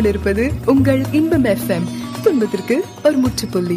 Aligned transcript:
கொண்டிருப்பது 0.00 0.50
உங்கள் 0.66 1.00
இன்பம் 1.12 1.44
எஃப்எம் 1.44 1.86
துன்பத்திற்கு 2.22 2.84
ஒரு 3.04 3.16
முற்றுப்புள்ளி. 3.16 3.76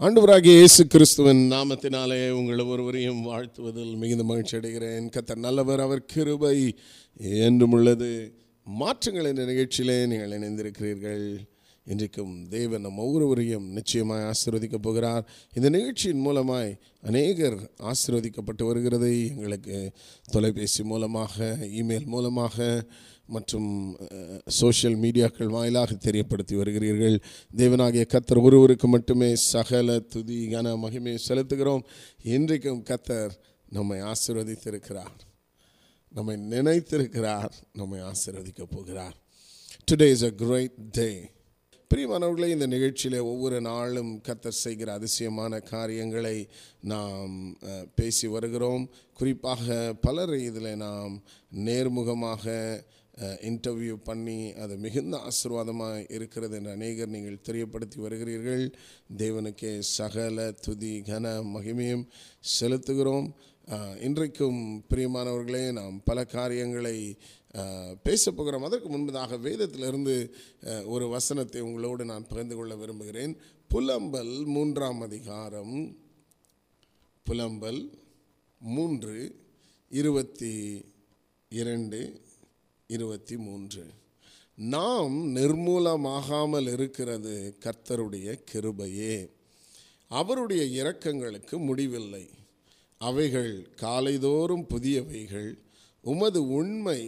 ஆண்டவராகிய 0.00 0.52
இயேசு 0.58 0.86
கிறிஸ்துவின் 0.86 1.50
நாமத்தினாலே 1.50 2.30
உங்கள் 2.30 2.58
ஒருவரையும் 2.58 3.22
வாழ்த்துவதில் 3.22 3.96
மிகுந்த 3.96 4.24
மகிழ்ச்சி 4.24 4.56
அடைகிறேன். 4.56 5.10
கத்தர் 5.16 5.42
நல்லவர் 5.46 5.80
அவர் 5.80 6.04
கிருபை 6.04 6.76
என்றும் 7.16 7.72
உள்ளது. 7.72 8.32
மாற்றங்கள் 8.64 9.24
என்ற 9.24 9.42
நிகழ்ச்சியிலே 9.42 10.06
நீங்கள் 10.06 10.34
இணைந்திருக்கிறீர்கள். 10.38 11.26
இன்றைக்கும் 11.84 12.48
தேவன் 12.48 12.80
நம் 12.80 12.98
ஒவ்வொருவரையும் 12.98 13.72
நிச்சயமாய் 13.72 14.32
ஆசீர்வதிக்கப் 14.32 14.82
போகிறார். 14.82 15.28
இந்த 15.54 15.68
நிகழ்ச்சியின் 15.68 16.26
மூலமாய் 16.26 16.78
அநேகர் 17.02 17.72
ஆசீர்வதிக்கப்பட்டு 17.78 18.62
வருகிறதை. 18.62 19.28
எங்களுக்கு 19.28 19.92
தொலைபேசி 20.30 20.82
மூலமாக 20.82 21.56
இமெயில் 21.60 22.04
மூலமாக 22.04 22.86
மற்றும் 23.26 23.98
சோஷியல் 24.46 24.98
மீடியாக்கள் 24.98 25.44
வாயிலாக 25.44 25.94
தெரியப்படுத்தி 25.94 26.52
வருகிறீர்கள். 26.52 27.20
தேவனாகிய 27.56 28.04
கத்தர் 28.14 28.42
ஒருவருக்கு 28.42 28.88
மட்டுமே 28.88 29.36
சகல 29.36 29.98
துதி 29.98 30.48
கன 30.48 30.78
மகிமை 30.78 31.18
செலுத்துகிறோம். 31.28 31.82
இன்றைக்கும் 32.22 32.84
கத்தர் 32.84 33.30
நம்மை 33.68 34.00
ஆசீர்வதித்திருக்கிறார். 34.00 35.18
நம்மை 36.08 36.36
நினைத்திருக்கிறார். 36.36 37.52
நம்மை 37.72 38.00
ஆசீர்வதிக்க 38.00 38.62
போகிறார். 38.70 39.16
Today 39.90 40.10
is 40.10 40.22
a 40.22 40.30
great 40.30 40.90
day 40.90 41.30
பிரியமானவர்களே 41.92 42.46
இந்த 42.48 42.66
நிகழ்ச்சியில் 42.66 43.16
ஒவ்வொரு 43.30 43.56
நாளும் 43.60 44.12
கத்தர் 44.26 44.60
செய்கிற 44.60 44.92
அதிசயமான 44.92 45.58
காரியங்களை 45.72 46.38
நாம் 46.92 47.34
பேசி 47.94 48.26
வருகிறோம். 48.26 48.84
குறிப்பாக 49.18 49.76
பலர் 50.00 50.32
இதில் 50.46 50.70
நாம் 50.76 51.12
நேர்முகமாக 51.66 52.54
இன்டர்வியூ 53.50 53.96
பண்ணி 54.08 54.38
அது 54.62 54.76
மிகுந்த 54.86 55.20
ஆசீர்வாதமாக 55.28 56.06
இருக்கிறது 56.16 56.56
என்று 56.58 56.74
அநேகர் 56.78 57.14
நீங்கள் 57.16 57.44
தெரியப்படுத்தி 57.50 58.00
வருகிறீர்கள். 58.06 58.64
தேவனுக்கே 59.22 59.74
சகல 59.96 60.50
துதி 60.66 60.96
கன 61.12 61.36
மகிமையும் 61.56 62.08
செலுத்துகிறோம். 62.58 63.30
இன்றைக்கும் 64.06 64.60
பிரியமானவர்களே 64.90 65.66
நாம் 65.72 65.96
பல 66.04 66.24
காரியங்களை 66.36 66.96
பேச 67.52 67.96
பேசப் 68.02 68.36
போகிறோம் 68.36 68.62
அதற்கு 68.62 68.88
முன்பதாக 68.88 69.38
வேதத்திலிருந்து 69.40 70.30
ஒரு 70.84 71.08
வசனத்தை 71.08 71.60
உங்களோடு 71.60 72.04
நான் 72.04 72.26
பகிர்ந்து 72.26 72.56
கொள்ள 72.56 72.76
விரும்புகிறேன். 72.76 73.36
புலம்பல் 73.74 74.44
மூன்றாம் 74.44 75.00
அதிகாரம் 75.00 75.96
புலம்பல் 77.30 77.90
மூன்று 78.58 79.40
இருபத்தி 79.90 80.84
இரண்டு 81.48 82.20
இருபத்தி 82.86 83.36
மூன்று. 83.36 83.86
நாம் 84.54 85.36
நிர்மூலமாகாமல் 85.36 86.72
இருக்கிறது 86.72 87.56
கர்த்தருடைய 87.60 88.38
கிருபையே. 88.52 89.30
அவருடைய 90.08 90.82
இரக்கங்களுக்கு 90.82 91.58
முடிவில்லை. 91.58 92.30
அவைகள் 92.98 93.68
காலைதோறும் 93.76 94.66
புதியவைகள். 94.68 95.58
உமது 96.00 96.48
உண்மை 96.48 97.00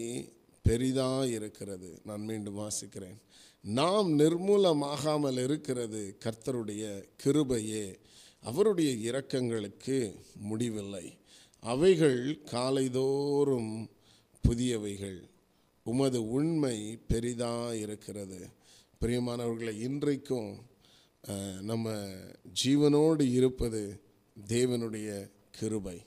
பெரிதாக 0.64 1.28
இருக்கிறது. 1.28 1.90
நான் 2.04 2.24
மீண்டும் 2.28 2.58
வாசிக்கிறேன். 2.58 3.18
நாம் 3.60 4.08
நிர்மூலமாகாமல் 4.18 5.38
இருக்கிறது 5.44 6.02
கர்த்தருடைய 6.24 6.82
கிருபையே. 7.22 7.84
அவருடைய 8.40 8.90
இரக்கங்களுக்கு 9.10 9.96
முடிவில்லை. 10.50 11.06
அவைகள் 11.72 12.22
காலைதோறும் 12.52 13.70
புதியவைகள். 14.48 15.20
உமது 15.82 16.20
உண்மை 16.28 16.76
பெரிதாக 17.08 17.76
இருக்கிறது. 17.76 18.38
பிரியமானவர்களை 19.00 19.74
இன்றைக்கும் 19.80 20.50
நம்ம 21.60 21.92
ஜீவனோடு 22.64 23.24
இருப்பது 23.32 23.80
தேவனுடைய 24.48 25.30
கிருபை. 25.50 25.98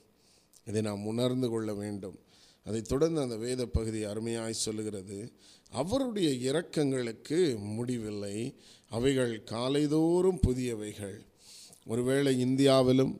இதை 0.66 0.80
நாம் 0.82 1.06
உணர்ந்து 1.06 1.48
கொள்ள 1.48 1.74
வேண்டும். 1.74 2.18
அதைத் 2.68 2.90
தொடர்ந்து 2.92 3.20
அந்த 3.24 3.36
வேத 3.44 3.62
பகுதி 3.76 4.00
அருமையாய் 4.12 4.62
சொல்லுகிறது 4.64 5.18
அவருடைய 5.82 6.28
இரக்கங்களுக்கு 6.50 7.38
முடிவில்லை. 7.76 8.36
அவைகள் 8.96 9.32
காலைதோறும் 9.52 10.40
புதியவைகள். 10.46 11.16
ஒருவேளை 11.92 12.32
இந்தியாவிலும் 12.46 13.14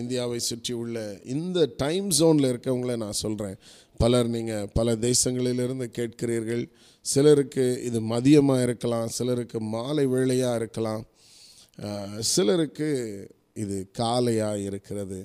இந்தியாவை 0.00 0.38
சுற்றி 0.48 0.74
உள்ள 0.80 0.96
இந்த 1.34 1.58
டைம் 1.82 2.08
ஜோனில் 2.18 2.50
இருக்கவங்கள 2.52 2.94
நான் 3.04 3.20
சொல்கிறேன் 3.22 3.56
பலர் 4.02 4.28
நீங்கள் 4.34 4.68
பல 4.78 4.94
தேசங்களிலிருந்து 5.06 5.86
கேட்கிறீர்கள். 5.98 6.64
சிலருக்கு 7.04 7.64
இது 7.88 7.98
மதியமாக 8.12 8.66
இருக்கலாம் 8.66 9.08
சிலருக்கு 9.16 9.58
மாலை 9.74 10.04
வேளையாக 10.14 10.58
இருக்கலாம். 10.60 11.04
சிலருக்கு 12.32 12.90
இது 13.64 13.76
காலையாக 14.00 14.64
இருக்கிறது. 14.68 15.18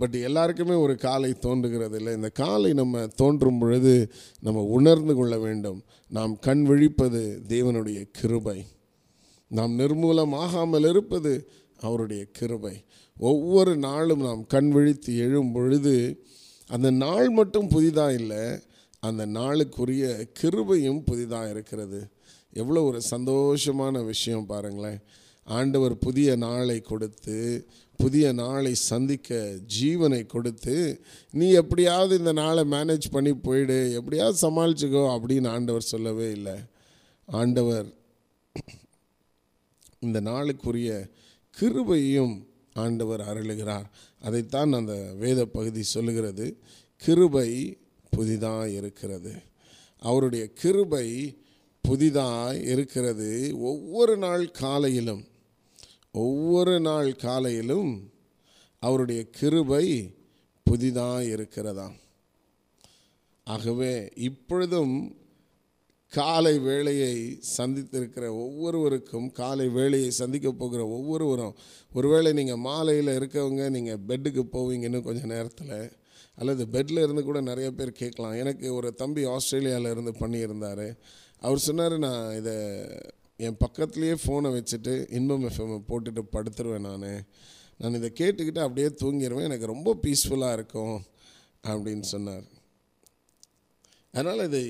பட் 0.00 0.16
எல்லாருக்குமே 0.28 0.74
ஒரு 0.84 0.94
காலை 0.96 1.30
தோன்றுகிறது 1.44 1.96
இல்லை. 1.96 2.12
இந்த 2.14 2.28
காலை 2.42 2.70
நம்ம 2.72 3.06
தோன்றும் 3.20 3.58
பொழுது 3.58 3.94
நம்ம 4.40 4.60
உணர்ந்து 4.76 5.14
கொள்ள 5.14 5.38
வேண்டும். 5.38 5.80
நாம் 6.08 6.34
கண் 6.38 6.62
விழிப்பது 6.62 7.22
தேவனுடைய 7.48 8.00
கிருபை. 8.12 8.58
நாம் 9.48 9.78
நிர்மூலமாகாமல் 9.78 10.88
இருப்பது 10.88 11.32
அவருடைய 11.80 12.22
கிருபை. 12.32 12.74
ஒவ்வொரு 13.18 13.76
நாளும் 13.76 14.22
நாம் 14.22 14.46
கண் 14.46 14.70
விழித்து 14.70 15.16
எழும் 15.16 15.52
பொழுது 15.52 15.96
அந்த 16.68 16.90
நாள் 17.04 17.28
மட்டும் 17.28 17.68
புதிதாக 17.68 18.12
இல்லை 18.12 18.44
அந்த 19.00 19.22
நாளுக்குரிய 19.38 20.06
கிருபையும் 20.40 21.04
புதிதாக 21.04 21.50
இருக்கிறது. 21.50 22.00
எவ்வளோ 22.52 22.82
ஒரு 22.82 23.00
சந்தோஷமான 23.10 24.04
விஷயம் 24.04 24.46
பாருங்களேன். 24.46 25.00
ஆண்டவர் 25.58 25.94
புதிய 25.98 26.36
நாளை 26.36 26.80
கொடுத்து 26.80 27.38
புதிய 27.96 28.26
நாளை 28.32 28.74
சந்திக்க 28.74 29.38
ஜீவனை 29.80 30.26
கொடுத்து 30.26 30.76
நீ 31.32 31.46
எப்படியாவது 31.50 32.18
இந்த 32.18 32.32
நாளை 32.32 32.62
மேனேஜ் 32.64 33.06
பண்ணி 33.10 33.32
போயிடு 33.34 33.92
எப்படியாவது 33.92 34.36
சமாளிச்சுக்கோ 34.44 35.02
அப்படின்னு 35.16 35.48
ஆண்டவர் 35.48 35.90
சொல்லவே 35.92 36.30
இல்லை. 36.30 36.56
ஆண்டவர் 37.26 37.88
இந்த 40.00 40.18
நாளுக்குரிய 40.20 40.90
கிருபையும் 41.54 42.34
ஆண்டவர் 42.74 43.20
அருளுகிறார். 43.20 43.86
அதைத்தான் 44.20 44.72
அந்த 44.72 44.94
வேத 45.18 45.40
பகுதி 45.44 45.82
சொல்லுகிறது. 45.82 46.46
கிருபை 46.96 47.50
புதிதாக 48.10 48.68
இருக்கிறது. 48.68 49.32
அவருடைய 49.98 50.44
கிருபை 50.52 51.08
புதிதாக 51.84 52.56
இருக்கிறது. 52.72 53.30
ஒவ்வொரு 53.58 54.16
நாள் 54.16 54.44
காலையிலும் 54.50 55.22
ஒவ்வொரு 56.12 56.80
நாள் 56.80 57.16
காலையிலும் 57.16 58.12
அவருடைய 58.78 59.30
கிருபை 59.30 60.14
புதிதாக 60.62 61.24
இருக்கிறதா 61.24 61.92
ஆகவே 63.44 64.10
இப்பொழுதும் 64.14 64.94
காலை 66.12 66.58
வேளையை 66.58 67.38
சந்தித்திருக்கிற 67.58 68.26
ஒவ்வொருவருக்கும் 68.28 69.32
காலை 69.32 69.68
வேளையை 69.68 70.10
சந்திக்க 70.10 70.52
போகிற 70.52 70.86
ஒவ்வொருவரும் 70.86 71.54
ஒருவேளை 71.92 72.32
நீங்கள் 72.32 72.56
மாலையில் 72.56 73.18
இருக்கவங்க 73.18 73.70
நீங்கள் 73.70 74.02
பெட்டுக்கு 74.08 74.44
போவீங்க 74.52 74.82
இன்னும் 74.82 75.02
கொஞ்சம் 75.02 75.28
நேரத்தில் 75.28 75.92
அல்லது 76.34 76.66
பெட்டில் 76.66 77.02
இருந்து 77.02 77.22
கூட 77.24 77.40
நிறைய 77.40 77.70
பேர் 77.70 77.92
கேட்கலாம். 77.92 78.32
எனக்கு 78.32 78.74
ஒரு 78.74 78.94
தம்பி 78.94 79.24
ஆஸ்திரேலியாவில் 79.24 79.90
இருந்து 79.90 80.10
பண்ணியிருந்தார். 80.10 80.96
அவர் 81.38 81.58
சொன்னார் 81.58 81.98
நான் 81.98 82.36
இதை 82.36 82.54
என் 83.46 83.60
பக்கத்துலேயே 83.64 84.14
ஃபோனை 84.22 84.50
வச்சுட்டு 84.56 84.94
இன்பம் 85.18 85.44
எஃப்எம் 85.48 85.86
போட்டுட்டு 85.90 86.22
படுத்துருவேன் 86.34 86.86
நான். 86.88 87.06
நான் 87.80 87.98
இதை 87.98 88.10
கேட்டுக்கிட்டு 88.20 88.62
அப்படியே 88.64 88.88
தூங்கிடுவேன் 89.02 89.48
எனக்கு 89.48 89.72
ரொம்ப 89.74 89.90
பீஸ்ஃபுல்லாக 90.02 90.56
இருக்கும் 90.58 90.96
அப்படின்னு 91.70 92.06
சொன்னார். 92.14 92.44
அதனால் 94.14 94.46
இதை 94.48 94.64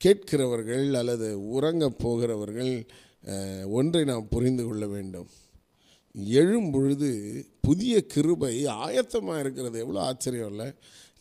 கேட்கிறவர்கள் 0.00 0.86
அல்லது 1.00 1.28
உறங்க 1.56 1.84
போகிறவர்கள் 2.04 2.72
ஒன்றை 3.78 4.02
நாம் 4.10 4.32
புரிந்து 4.34 4.64
கொள்ள 4.64 4.84
வேண்டும். 4.96 5.28
எழும்பொழுது 6.40 7.10
புதிய 7.66 7.94
கிருபை 8.14 8.54
ஆயத்தமாக 8.84 9.42
இருக்கிறது. 9.44 9.78
எவ்வளோ 9.84 10.00
ஆச்சரியம் 10.10 10.50
இல்லை. 10.52 10.68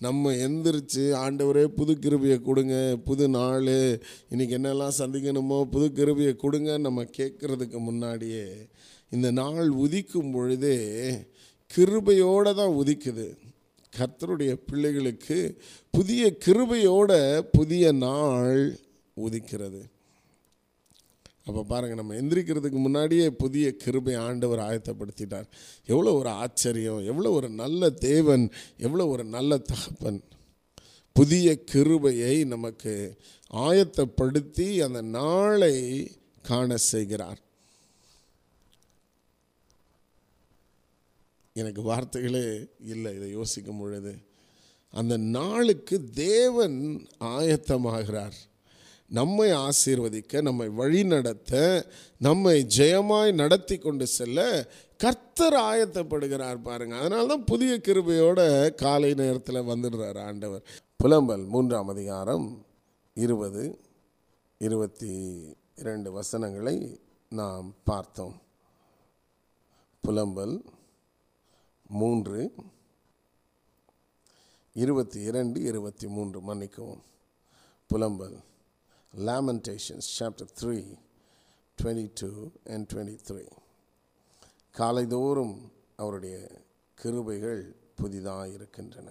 நம்ம 0.06 0.32
எந்திரிச்சு 0.46 1.04
ஆண்டவரே 1.24 1.64
புது 1.80 1.94
கிருபியை 2.04 2.38
கொடுங்க 2.48 2.76
புது 3.08 3.26
நாள். 3.36 3.70
இன்னைக்கு 4.32 4.54
என்னெல்லாம் 4.58 4.98
சந்திக்கணுமோ 5.00 5.58
புது 5.74 5.88
கிருபியை 6.00 6.34
கொடுங்க 6.44 6.78
நம்ம 6.86 7.04
கேட்குறதுக்கு 7.18 7.80
முன்னாடியே. 7.88 8.46
இந்த 9.16 9.30
நாள் 9.40 9.68
உதிக்கும் 9.84 10.34
பொழுதே 10.36 10.78
கிருபையோடு 11.72 12.52
தான் 12.62 12.78
உதிக்குது. 12.82 13.28
கர்த்தருடைய 13.94 14.52
பிள்ளைகளுக்கு 14.70 15.40
புதிய 15.98 16.24
கிருபையோட 16.46 17.12
புதிய 17.58 17.92
நாள் 18.06 18.62
உதிக்கிறது. 19.18 19.82
அப்போ 21.46 21.64
பாருங்கள் 21.64 22.06
நம்ம 22.06 22.14
எந்திரிக்கிறதுக்கு 22.14 22.80
முன்னாடியே 22.86 23.30
புதிய 23.30 23.76
கிருபை 23.76 24.16
ஆண்டவர் 24.16 24.60
ஆயத்தப்படுத்திட்டார். 24.60 25.48
எவ்வளோ 25.86 26.14
ஒரு 26.14 26.30
ஆச்சரியம் 26.30 27.06
எவ்வளோ 27.06 27.32
ஒரு 27.32 27.50
நல்ல 27.50 27.90
தேவன் 27.90 28.52
எவ்வளோ 28.78 29.08
ஒரு 29.08 29.24
நல்ல 29.24 29.58
தகப்பன். 29.58 30.22
புதிய 31.12 31.64
கிருபையை 31.64 32.44
நமக்கு 32.44 33.18
ஆயத்தப்படுத்தி 33.54 34.82
அந்த 34.82 35.02
நாளை 35.02 35.76
காண 36.42 36.78
செய்கிறார். 36.78 37.40
எனக்கு 41.54 41.82
வார்த்தைகளே 41.82 42.68
இல்லை 42.86 43.16
இதை 43.16 43.30
யோசிக்கும் 43.30 43.80
பொழுது. 43.80 44.18
அந்த 44.92 45.18
நாளுக்கு 45.18 46.10
தேவன் 46.14 47.08
ஆயத்தமாகிறார். 47.20 48.38
நம்மை 49.14 49.52
ஆசீர்வதிக்க 49.52 50.42
நம்மை 50.42 50.68
வழிநடத்த 50.70 51.54
நம்மை 52.18 52.66
ஜெயமாய் 52.78 53.34
நடத்தி 53.34 53.78
கொண்டு 53.78 54.08
செல்ல 54.08 54.40
கர்த்தர் 54.98 55.54
ஆயத்தப்படுகிறார் 55.54 56.62
பாருங்கள் 56.64 57.00
அதனால 57.00 57.26
தான் 57.26 57.46
புதிய 57.46 57.74
கிருபையோட 57.84 58.42
காலை 58.76 59.14
நேரத்தில் 59.14 59.68
வந்துடுறார் 59.72 60.20
ஆண்டவர். 60.26 60.64
புலம்பல் 61.04 61.46
மூன்றாம் 61.48 61.88
அதிகாரம் 61.88 62.66
இருபது 63.14 63.64
இருபத்தி 64.58 65.12
இரண்டு 65.76 66.12
வசனங்களை 66.12 67.00
நாம் 67.30 67.76
பார்த்தோம். 67.84 68.36
புலம்பல் 70.08 70.56
மூன்று 71.88 72.40
இருபத்தி 74.74 75.20
இரண்டு 75.22 75.62
இருபத்தி 75.62 76.08
மூன்று 76.08 76.42
மன்னிக்கவும். 76.42 77.04
புலம்பல் 77.90 78.38
lamentations 79.18 80.10
chapter 80.20 80.48
three 80.62 80.98
twenty 81.84 82.12
two 82.14 82.30
and 82.66 82.92
twenty 82.94 83.18
three 83.28 83.46
காலைதோறும் 84.78 85.72
அவருடைய 85.96 86.48
கிருபைகள் 87.04 87.76
புதிதாக 87.96 88.48
இருக்கின்றன 88.48 89.10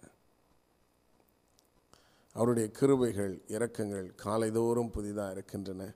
அவருடைய 2.33 2.71
கிருபைகள் 2.81 3.41
இறக்கங்கள் 3.47 4.15
காலைதோறும் 4.25 4.91
புதிதாக 4.91 5.31
இருக்கின்றன 5.31 5.95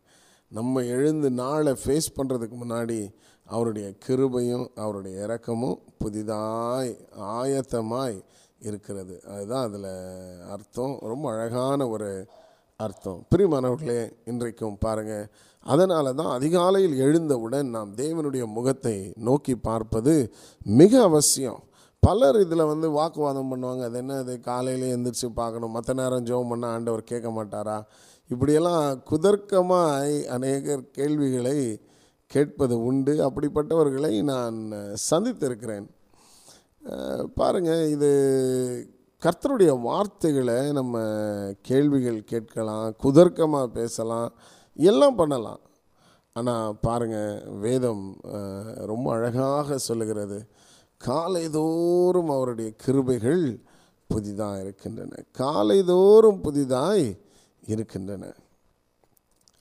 நம்ம 0.49 0.83
எழுந்து 0.83 1.31
நாளை 1.31 1.73
ஃபேஸ் 1.73 2.15
பண்ணுறதுக்கு 2.17 2.57
முன்னாடி 2.65 3.15
அவருடைய 3.45 3.95
கிருபையும் 4.07 4.69
அவருடைய 4.75 5.23
இறக்கமும் 5.23 5.83
புதிதாய் 5.99 6.97
ஆயத்தமாய் 7.19 8.25
இருக்கிறது. 8.59 9.23
அதுதான் 9.23 9.67
அதில் 9.69 10.47
அர்த்தம். 10.49 10.99
ரொம்ப 11.01 11.31
அழகான 11.31 11.89
ஒரு 11.89 12.29
அர்த்தம். 12.85 13.21
பிரிமானவர்களே 13.33 14.01
இன்றைக்கும் 14.31 14.75
பாருங்கள் 14.79 15.29
அதனால 15.67 16.13
தான் 16.13 16.33
அதிகாலையில் 16.39 16.97
எழுந்தவுடன் 17.05 17.69
நாம் 17.77 17.93
தேவனுடைய 17.95 18.45
முகத்தை 18.57 19.13
நோக்கி 19.29 19.55
பார்ப்பது 19.69 20.15
மிக 20.81 20.93
அவசியம். 21.03 21.61
பலர் 22.03 22.39
இதில் 22.41 22.71
வந்து 22.73 22.89
வாக்குவாதம் 22.91 23.49
பண்ணுவாங்க. 23.53 23.85
அது 23.89 23.99
என்ன 23.99 24.19
அது 24.25 24.41
காலையில் 24.41 24.85
எழுந்திரிச்சு 24.95 25.29
பார்க்கணும். 25.41 25.75
மற்ற 25.77 25.95
நேரம் 25.95 26.27
ஜோம் 26.27 26.51
பண்ணால் 26.51 26.75
ஆண்டவர் 26.77 27.03
கேட்க 27.13 27.31
மாட்டாரா? 27.39 27.79
இப்படியெல்லாம் 28.31 29.03
குதர்க்கமாய் 29.11 30.15
அநேகர் 30.37 30.85
கேள்விகளை 30.91 31.59
கேட்பது 32.27 32.77
உண்டு. 32.91 33.15
அப்படிப்பட்டவர்களை 33.29 34.13
நான் 34.33 34.59
சந்தித்திருக்கிறேன். 35.11 35.89
பாருங்கள் 37.35 37.85
இது 37.89 38.11
கர்த்தருடைய 39.23 39.73
வார்த்தைகளை 39.81 40.57
நம்ம 40.73 40.97
கேள்விகள் 41.69 42.19
கேட்கலாம் 42.25 42.89
குதர்க்கமாக 43.03 43.69
பேசலாம் 43.79 44.33
எல்லாம் 44.77 45.17
பண்ணலாம். 45.17 45.63
ஆனால் 46.37 46.77
பாருங்கள் 46.81 47.45
வேதம் 47.65 48.05
ரொம்ப 48.91 49.07
அழகாக 49.13 49.79
சொல்லுகிறது. 49.79 50.39
காலைதோறும் 51.01 52.31
அவருடைய 52.37 52.71
கிருபைகள் 52.85 53.45
புதிதாக 54.11 54.61
இருக்கின்றன. 54.61 55.13
காலைதோறும் 55.39 56.43
புதிதாய் 56.43 57.09
இருக்கின்றன. 57.73 58.25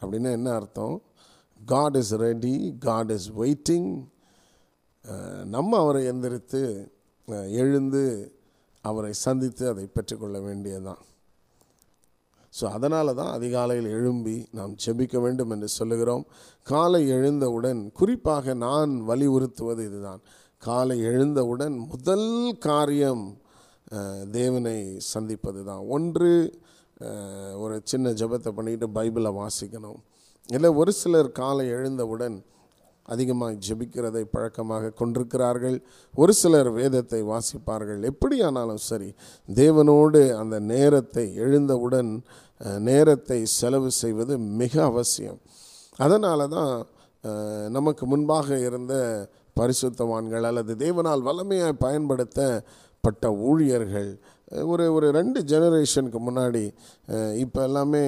அப்படின்னா 0.01 0.31
என்ன 0.39 0.49
அர்த்தம்? 0.53 0.97
God 1.61 1.95
is 1.95 2.13
ready 2.25 2.57
God 2.79 3.11
is 3.17 3.29
waiting 3.41 3.91
நம்ம 5.55 5.77
அவரை 5.77 6.01
எந்திரித்து 6.11 6.61
எழுந்து 7.61 8.03
அவரை 8.89 9.11
சந்தித்து 9.25 9.63
அதை 9.73 9.85
பெற்றுக்கொள்ள 9.95 10.37
வேண்டியதுதான். 10.47 11.01
ஸோ 12.53 12.63
அதனால 12.75 13.13
தான் 13.19 13.31
அதிகாலையில் 13.37 13.87
எழும்பி 13.97 14.35
நாம் 14.57 14.73
ஜெபிக்க 14.83 15.15
வேண்டும் 15.25 15.51
என்று 15.55 15.69
சொல்லுகிறோம். 15.77 16.23
காலை 16.67 17.01
எழுந்தவுடன் 17.17 17.81
குறிப்பாக 17.99 18.53
நான் 18.67 18.91
வலியுறுத்துவது 19.09 19.81
இதுதான். 19.89 20.21
காலை 20.67 20.97
எழுந்தவுடன் 21.11 21.75
முதல் 21.91 22.29
காரியம் 22.67 23.25
தேவனை 24.37 24.77
சந்திப்பது 25.13 25.61
தான் 25.69 25.83
ஒன்று 25.95 26.31
ஒரு 27.63 27.75
சின்ன 27.91 28.11
ஜபத்தை 28.21 28.51
பண்ணிட்டு 28.57 28.87
பைபிளை 28.97 29.31
வாசிக்கணும். 29.41 29.99
இல்லை 30.49 30.69
ஒரு 30.81 30.91
சிலர் 31.01 31.29
காலை 31.39 31.65
எழுந்தவுடன் 31.77 32.35
அதிகமாக 33.13 33.57
ஜெபிக்கிறதை 33.67 34.23
பழக்கமாக 34.33 34.93
கொண்டிருக்கிறார்கள். 34.99 35.77
ஒரு 36.13 36.33
சிலர் 36.41 36.69
வேதத்தை 36.79 37.21
வாசிப்பார்கள். 37.31 37.99
எப்படியானாலும் 38.11 38.83
சரி 38.89 39.09
தேவனோடு 39.47 40.21
அந்த 40.41 40.57
நேரத்தை 40.73 41.25
எழுந்தவுடன் 41.45 42.11
நேரத்தை 42.89 43.39
செலவு 43.59 43.89
செய்வது 44.01 44.33
மிக 44.61 44.73
அவசியம். 44.91 45.39
அதனால 46.05 46.47
தான் 46.57 46.73
நமக்கு 47.77 48.03
முன்பாக 48.11 48.57
இருந்த 48.67 48.93
பரிசுத்தவான்கள் 49.59 50.45
அல்லது 50.49 50.73
தேவனால் 50.83 51.25
வல்லமையாக 51.27 51.73
பயன்படுத்தப்பட்ட 51.85 53.25
ஊழியர்கள் 53.47 54.09
ஒரு 54.71 54.85
ஒரு 54.95 55.07
ரெண்டு 55.17 55.39
ஜெனரேஷனுக்கு 55.51 56.19
முன்னாடி 56.27 56.63
இப்போ 57.43 57.59
எல்லாமே 57.67 58.01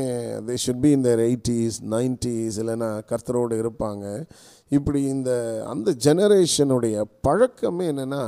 தே 0.48 0.56
ஷுட் 0.64 0.84
பி 0.84 0.92
இந்த 0.98 1.12
எயிட்டிஸ் 1.28 1.78
நைன்டிஸ் 1.94 2.58
இல்லைன்னா 2.64 2.90
கர்த்தரோடு 3.12 3.56
இருப்பாங்க. 3.64 4.06
இப்படி 4.78 5.02
இந்த 5.16 5.32
அந்த 5.72 5.92
ஜெனரேஷனுடைய 6.06 7.06
பழக்கமே 7.28 7.86
என்னென்னா 7.94 8.22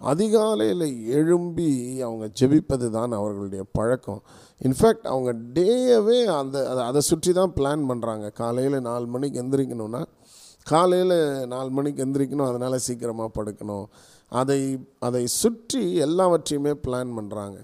அதிகாலையில் 0.00 0.86
எழும்பி 1.18 1.70
அவங்க 2.06 2.24
ஜெபிப்பது 2.40 2.86
தான் 2.96 3.12
அவர்களுடைய 3.18 3.62
பழக்கம். 3.78 4.22
இன்ஃபேக்ட் 4.60 5.06
அவங்க 5.12 5.30
டேயவே 5.56 6.18
அந்த 6.40 6.56
அதை 6.72 6.82
அதை 6.90 7.02
சுற்றி 7.10 7.32
தான் 7.38 7.54
பிளான் 7.58 7.84
பண்ணுறாங்க 7.90 8.26
காலையில் 8.42 8.78
நாலு 8.90 9.06
மணிக்கு 9.14 9.40
எந்திரிக்கணும்னா 9.44 10.02
காலையில் 10.66 11.16
நாலு 11.54 11.70
மணிக்கு 11.78 12.02
எந்திரிக்கணும் 12.04 12.50
அதனால் 12.50 12.84
சீக்கிரமாக 12.88 13.30
படுக்கணும். 13.38 13.86
அதை 14.32 14.60
அதை 14.98 15.26
சுற்றி 15.26 15.82
எல்லாவற்றையுமே 16.06 16.72
பிளான் 16.86 17.12
பண்ணுறாங்க 17.18 17.58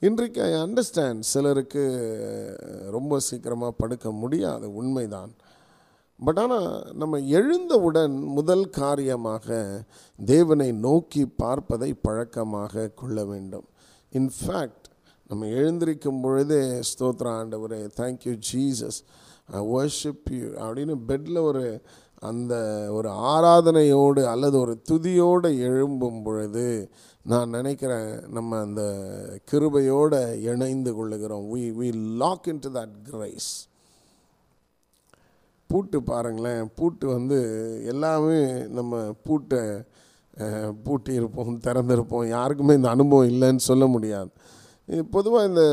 இன்றைக்கு 0.00 0.42
ஐ 0.42 0.52
அண்டர்ஸ்டாண்ட் 0.62 1.18
சிலருக்கு 1.18 1.82
ரொம்ப 2.90 3.18
சீக்கிரமாக 3.20 3.72
படுக்க 3.72 4.10
முடியாது 4.12 4.66
உண்மைதான். 4.74 5.32
பட் 6.20 6.38
ஆனால் 6.38 6.92
நம்ம 6.92 7.18
எழுந்தவுடன் 7.20 8.14
முதல் 8.18 8.70
காரியமாக 8.70 9.56
தேவனை 10.18 10.72
நோக்கி 10.72 11.26
பார்ப்பதை 11.26 11.94
பழக்கமாக 11.94 12.90
கொள்ள 12.94 13.24
வேண்டும். 13.24 13.66
இன்ஃபேக்ட் 14.12 14.88
நம்ம 15.26 15.46
எழுந்திருக்கும் 15.46 16.20
பொழுதே 16.20 16.62
ஸ்தோத்ரா 16.90 17.32
ஆண்டவரே 17.40 17.80
thank you 18.00 18.34
Jesus 18.52 18.98
I 19.52 19.60
worship 19.76 20.28
you 20.30 20.46
அப்படின்னு 20.64 20.94
பெட்டில் 21.08 21.40
ஒரு 21.40 21.64
அந்த 22.30 22.54
ஒரு 22.96 23.08
ஆராதனையோடு 23.32 24.22
அல்லது 24.32 24.56
ஒரு 24.60 24.74
துதியோடு 24.90 25.48
எழும்பும் 25.68 26.22
பொழுது 26.26 26.66
நான் 27.32 27.54
நினைக்கிறேன் 27.56 28.10
நம்ம 28.36 28.58
அந்த 28.66 28.82
கிருபையோடு 29.50 30.20
இணைந்து 30.50 30.90
கொள்ளுகிறோம். 30.98 31.44
We 31.52 31.62
we 31.78 31.88
lock 32.22 32.48
into 32.66 32.70
that 32.78 32.96
grace 33.10 33.52
பூட்டு 35.70 35.98
பாருங்களேன் 36.10 36.64
பூட்டு 36.78 37.06
வந்து 37.16 37.38
எல்லாமே 37.92 38.40
நம்ம 38.78 39.02
பூட்டை 39.26 39.62
பூட்டி 40.84 41.12
இருப்போம் 41.20 41.60
திறந்திருப்போம். 41.66 42.26
யாருக்குமே 42.36 42.78
இந்த 42.78 42.88
அனுபவம் 42.94 43.30
இல்லைன்னு 43.32 43.68
சொல்ல 43.70 43.84
முடியாது. 43.94 44.30
பொதுவாக 45.14 45.48
இந்த 45.50 45.64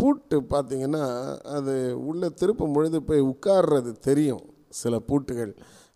பூட்டு 0.00 0.36
பார்த்திங்கன்னா 0.52 1.04
அது 1.56 1.74
உள்ளே 2.08 2.28
திருப்பும் 2.40 2.74
பொழுது 2.76 2.98
போய் 3.08 3.28
உட்கார்றது 3.32 3.92
தெரியும் 4.08 4.44
சில 4.80 4.94
பூட்டுகள். 5.08 5.52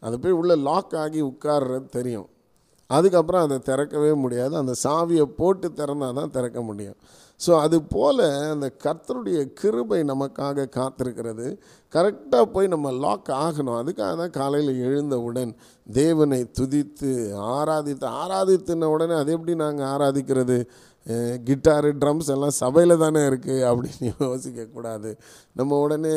அது 0.06 0.16
போய் 0.22 0.38
உள்ளே 0.40 0.56
லாக் 0.68 0.94
ஆகி 1.02 1.20
உட்கார்றது 1.32 1.88
தெரியும். 1.98 2.28
அதுக்கப்புறம் 2.90 3.44
அதை 3.46 3.56
திறக்கவே 3.68 4.10
முடியாது. 4.22 4.54
அந்த 4.62 4.72
சாவியை 4.84 5.26
போட்டு 5.38 5.68
திறந்தால் 5.78 6.18
தான் 6.18 6.34
திறக்க 6.34 6.58
முடியும். 6.70 6.98
ஸோ 7.44 7.52
அது 7.64 7.76
போல் 7.92 8.24
அந்த 8.54 8.66
கர்த்தருடைய 8.82 9.38
கிருபை 9.60 10.00
நமக்காக 10.10 10.66
காத்திருக்கிறது. 10.76 11.46
கரெக்டாக 11.94 12.44
போய் 12.54 12.72
நம்ம 12.74 12.92
லாக் 13.04 13.30
ஆகணும். 13.44 13.78
அதுக்காக 13.82 14.12
தான் 14.20 14.34
காலையில் 14.38 14.72
எழுந்தவுடன் 14.88 15.52
தேவனை 15.86 16.40
துதித்து 16.58 17.12
ஆராதித்து 17.54 18.08
ஆராதித்துன 18.22 18.90
உடனே 18.94 19.16
அது 19.22 19.32
எப்படி 19.36 19.54
நாங்கள் 19.64 19.88
ஆராதிக்கிறது? 19.92 20.58
கிட்டாரு 21.48 21.88
ட்ரம்ஸ் 22.02 22.30
எல்லாம் 22.34 22.54
சபையில் 22.60 23.02
தானே 23.02 23.22
இருக்குது 23.30 23.64
அப்படின்னு 23.70 24.10
யோசிக்கக்கூடாது. 24.26 25.10
நம்ம 25.58 25.78
உடனே 25.86 26.14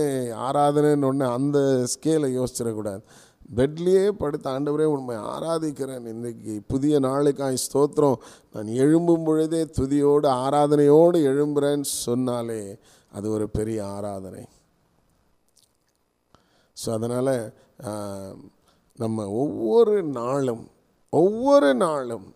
ஆராதனைன்னு 0.48 1.10
உடனே 1.10 1.28
அந்த 1.38 1.60
ஸ்கேலை 1.94 2.30
யோசிச்சிடக்கூடாது. 2.38 3.02
பெட்லேயே 3.50 4.06
படுத்த 4.22 4.46
ஆண்டவரே 4.54 4.88
உண்மை 4.94 5.16
ஆராதிக்கிறேன். 5.34 6.06
இன்றைக்கி 6.14 6.54
புதிய 6.72 6.96
நாளுக்காய் 7.08 7.64
ஸ்தோத்திரம். 7.66 8.18
நான் 8.54 8.70
எழும்பும் 8.84 9.26
பொழுதே 9.28 9.62
துதியோடு 9.78 10.28
ஆராதனையோடு 10.46 11.20
எழும்புறேன்னு 11.32 11.90
சொன்னாலே 12.06 12.62
அது 13.12 13.28
ஒரு 13.36 13.46
பெரிய 13.58 13.80
ஆராதனை. 13.96 14.44
ஸோ 16.78 16.88
அதனால் 16.98 17.34
நம்ம 19.00 19.28
ஒவ்வொரு 19.44 19.96
நாளும் 20.20 20.66
ஒவ்வொரு 21.14 21.70
நாளும் 21.86 22.28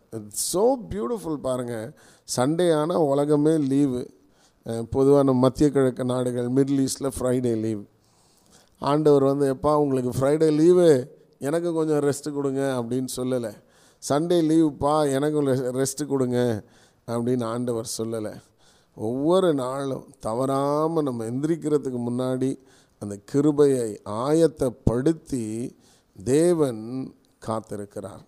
ஸோ 0.50 0.64
பியூட்டிஃபுல் 0.92 1.40
பாருங்கள் 1.48 1.88
சண்டே 2.36 2.68
ஆனால் 2.80 3.08
உலகமே 3.12 3.54
லீவு 3.72 4.02
பொதுவாக 4.96 5.24
நம்ம 5.28 5.42
மத்திய 5.46 5.68
கிழக்கு 5.76 6.04
நாடுகள் 6.12 6.48
மிடில் 6.58 6.82
ஈஸ்டில் 6.86 7.16
ஃப்ரைடே 7.16 7.54
லீவ் 7.64 7.82
ஆண்டவர் 8.90 9.24
வந்து 9.24 9.46
எப்பா 9.54 9.72
உங்களுக்கு 9.84 10.12
ஃப்ரைடே 10.18 10.48
லீவு 10.60 10.88
எனக்கு 11.48 11.70
கொஞ்சம் 11.74 12.02
ரெஸ்ட்டு 12.08 12.34
கொடுங்க 12.34 12.62
அப்படின்னு 12.80 13.10
சொல்லலை. 13.16 13.52
சண்டே 14.10 14.38
லீவுப்பா 14.50 14.94
எனக்கு 15.16 15.42
ரெஸ்ட்டு 15.80 16.08
கொடுங்க 16.08 16.40
அப்படின்னு 17.08 17.46
ஆண்டவர் 17.46 17.96
சொல்லலை. 17.98 18.34
ஒவ்வொரு 18.96 19.50
நாளும் 19.54 20.06
தவறாமல் 20.20 21.08
நம்ம 21.08 21.26
எந்திரிக்கிறதுக்கு 21.32 22.00
முன்னாடி 22.08 22.50
அந்த 23.00 23.16
கிருபையை 23.32 23.88
ஆயத்தப்படுத்தி 24.24 25.46
தேவன் 26.24 26.84
காத்திருக்கிறார். 27.48 28.24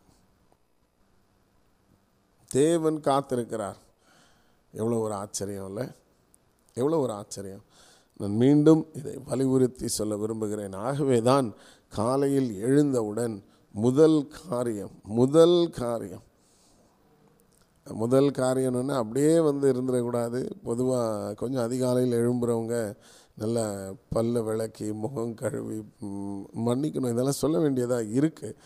தேவன் 2.47 2.97
காத்திருக்கிறார். 3.09 3.79
எவ்வளோ 4.73 4.97
ஒரு 4.99 5.13
ஆச்சரியம் 5.13 5.67
இல்லை? 5.67 5.85
எவ்வளோ 6.73 6.99
ஒரு 6.99 7.13
ஆச்சரியம்? 7.13 7.63
நான் 8.19 8.35
மீண்டும் 8.43 8.83
இதை 8.99 9.13
வலியுறுத்தி 9.29 9.87
சொல்ல 9.99 10.15
விரும்புகிறேன். 10.23 10.75
ஆகவே 10.87 11.17
தான் 11.31 11.47
காலையில் 11.93 12.51
எழுந்தவுடன் 12.67 13.35
முதல் 13.75 14.19
காரியம் 14.37 14.93
முதல் 15.19 15.57
காரியம். 15.79 16.25
முதல் 17.87 18.29
காரியம்னு 18.41 18.93
அப்படியே 19.01 19.33
வந்து 19.49 19.65
இருந்துடக்கூடாது. 19.73 20.39
பொதுவாக 20.67 21.33
கொஞ்சம் 21.41 21.65
அதிகாலையில் 21.67 22.19
எழும்புறவங்க 22.21 22.77
நல்லா 23.41 23.65
பல்ல 24.15 24.43
விளக்கி 24.47 24.87
முகம் 25.03 25.33
கழுவி 25.41 25.77
மன்னிக்கணும். 26.67 27.13
இதெல்லாம் 27.13 27.41
சொல்ல 27.43 27.57
வேண்டியதாக 27.63 28.11
இருக்குது 28.19 28.57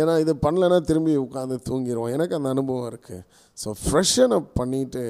ஏன்னா 0.00 0.14
இது 0.22 0.32
பண்ணலைன்னா 0.44 0.78
திரும்பி 0.88 1.12
உட்காந்து 1.24 1.56
தூங்கிடுவோம் 1.68 2.14
எனக்கு 2.16 2.36
அந்த 2.38 2.48
அனுபவம் 2.54 2.88
இருக்குது 2.90 3.24
ஸோ 3.58 3.70
ஃப்ரெஷ்ஷன் 3.82 4.34
அப் 4.38 4.48
பண்ணிவிட்டு 4.60 5.04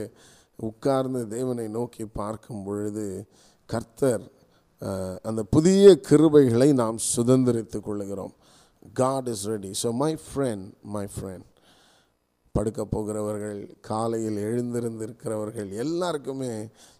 உட்கார்ந்து 0.58 1.20
தேவனை 1.34 1.66
நோக்கி 1.76 2.04
பார்க்கும் 2.20 2.64
பொழுது 2.66 3.06
கர்த்தர் 3.72 4.24
அந்த 5.24 5.42
புதிய 5.52 5.86
கிருபைகளை 6.08 6.68
நாம் 6.78 6.96
சுதந்திரித்து 7.12 7.78
கொள்ளுகிறோம். 7.82 8.32
God 8.94 9.28
is 9.32 9.44
ready 9.50 9.70
so 9.80 9.90
my 9.98 10.12
friend 10.22 10.64
my 10.94 11.06
friend 11.12 11.46
படுக்க 12.54 12.80
போகிறவர்கள் 12.86 13.60
காலையில் 13.86 14.38
எழுந்திருந்திருக்கிறவர்கள் 14.46 15.70
எல்லாருக்குமே 15.84 16.50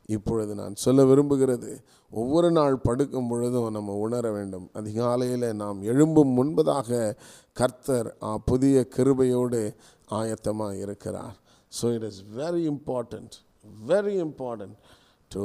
இப்பொழுது 0.08 0.52
நான் 0.54 0.78
சொல்ல 0.82 1.00
விரும்புகிறது 1.04 1.70
ஒவ்வொரு 2.12 2.48
நாள் 2.50 2.76
படுக்கும் 2.86 3.28
பொழுதும் 3.28 3.76
நம்ம 3.76 3.96
உணர 4.04 4.24
வேண்டும். 4.32 4.66
அதிகாலையில் 4.74 5.46
நாம் 5.60 5.78
எழும்பும் 5.90 6.32
முன்பதாக 6.38 6.90
கர்த்தர் 7.56 8.08
ஆ, 8.22 8.32
புதிய 8.48 8.86
கிருபையோடு 8.94 9.60
ஆயத்தமாக 10.12 10.80
இருக்கிறார் 10.84 11.36
so 11.72 11.94
it 11.96 12.06
is 12.10 12.22
very 12.36 12.64
important 12.72 13.36
very 13.86 14.16
important 14.24 14.76
to 15.30 15.44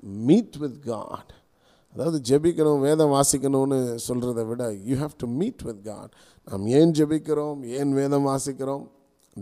meet 0.00 0.56
with 0.56 0.84
God 0.84 1.32
அதாவது 1.92 2.18
ஜெபிக்கணும் 2.28 2.80
வேதம் 2.80 3.12
வாசிக்கணும்னு 3.12 3.98
சொல்கிறத 4.08 4.46
விட 4.46 4.72
you 4.84 4.96
have 4.96 5.14
to 5.16 5.26
meet 5.26 5.62
with 5.62 5.84
God 5.84 6.12
நாம் 6.44 6.66
ஏன் 6.66 6.90
ஜெபிக்கிறோம்? 6.90 7.66
ஏன் 7.66 7.92
வேதம் 7.92 8.26
வாசிக்கிறோம்? 8.26 8.88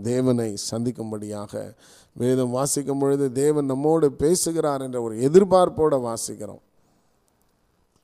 தேவனை 0.03 0.55
சந்திக்கும்படியாக. 0.71 1.75
வேதம் 2.13 2.51
வாசிக்கும் 2.51 2.99
பொழுது 2.99 3.33
தேவன் 3.33 3.65
நம்மோடு 3.65 4.13
பேசுகிறார் 4.13 4.83
என்ற 4.83 5.03
ஒரு 5.03 5.15
எதிர்பார்ப்போடு 5.17 5.99
வாசிக்கிறோம். 6.09 6.63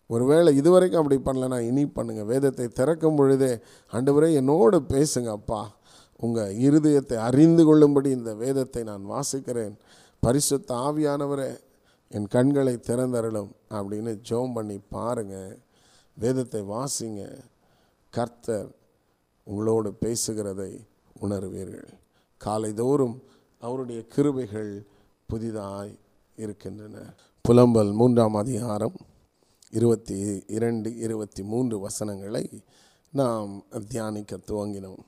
ஒருவேளை 0.06 0.56
இதுவரைக்கும் 0.56 1.02
அப்படி 1.02 1.20
பண்ணலனா 1.20 1.58
இனி 1.58 1.84
பண்ணுங்கள் 1.84 2.24
வேதத்தை 2.24 2.68
திறக்கும் 2.68 3.16
பொழுதே 3.16 3.58
ஆண்டவரே 3.92 4.32
என்னோடு 4.32 4.78
பேசுங்க 4.78 5.28
அப்பா. 5.28 5.76
உங்கள் 6.16 6.56
இருதயத்தை 6.56 7.14
அறிந்து 7.14 7.64
கொள்ளும்படி 7.64 8.10
இந்த 8.10 8.34
வேதத்தை 8.34 8.82
நான் 8.82 9.04
வாசிக்கிறேன். 9.10 9.74
பரிசுத்த 10.20 10.74
ஆவியானவரே 10.74 11.56
என் 12.14 12.26
கண்களை 12.26 12.74
திறந்தருளும் 12.74 13.50
அப்படின்னு 13.70 14.20
ஜோம் 14.30 14.52
பண்ணி 14.52 14.78
பாருங்கள் 14.78 15.58
வேதத்தை 16.14 16.60
வாசிங்க. 16.62 17.38
கர்த்தர் 18.10 18.68
உங்களோடு 19.44 19.94
பேசுகிறதை 20.00 20.86
உணர்வீர்கள். 21.20 21.88
காலைதோறும் 22.44 23.16
அவருடைய 23.60 24.04
கிருபைகள் 24.16 24.84
புதிதாய் 25.26 25.98
இருக்கின்றன. 26.36 27.14
புலம்பல் 27.48 27.92
மூன்றாம் 27.92 28.34
அதிகாரம் 28.34 28.96
இருபத்தி 29.70 30.44
இரண்டு 30.46 30.96
இருபத்தி 30.96 31.42
மூன்று 31.42 31.78
வசனங்களை 31.78 32.62
நாம் 33.10 33.64
தியானிக்க 33.88 34.36
துவங்கினோம். 34.36 35.02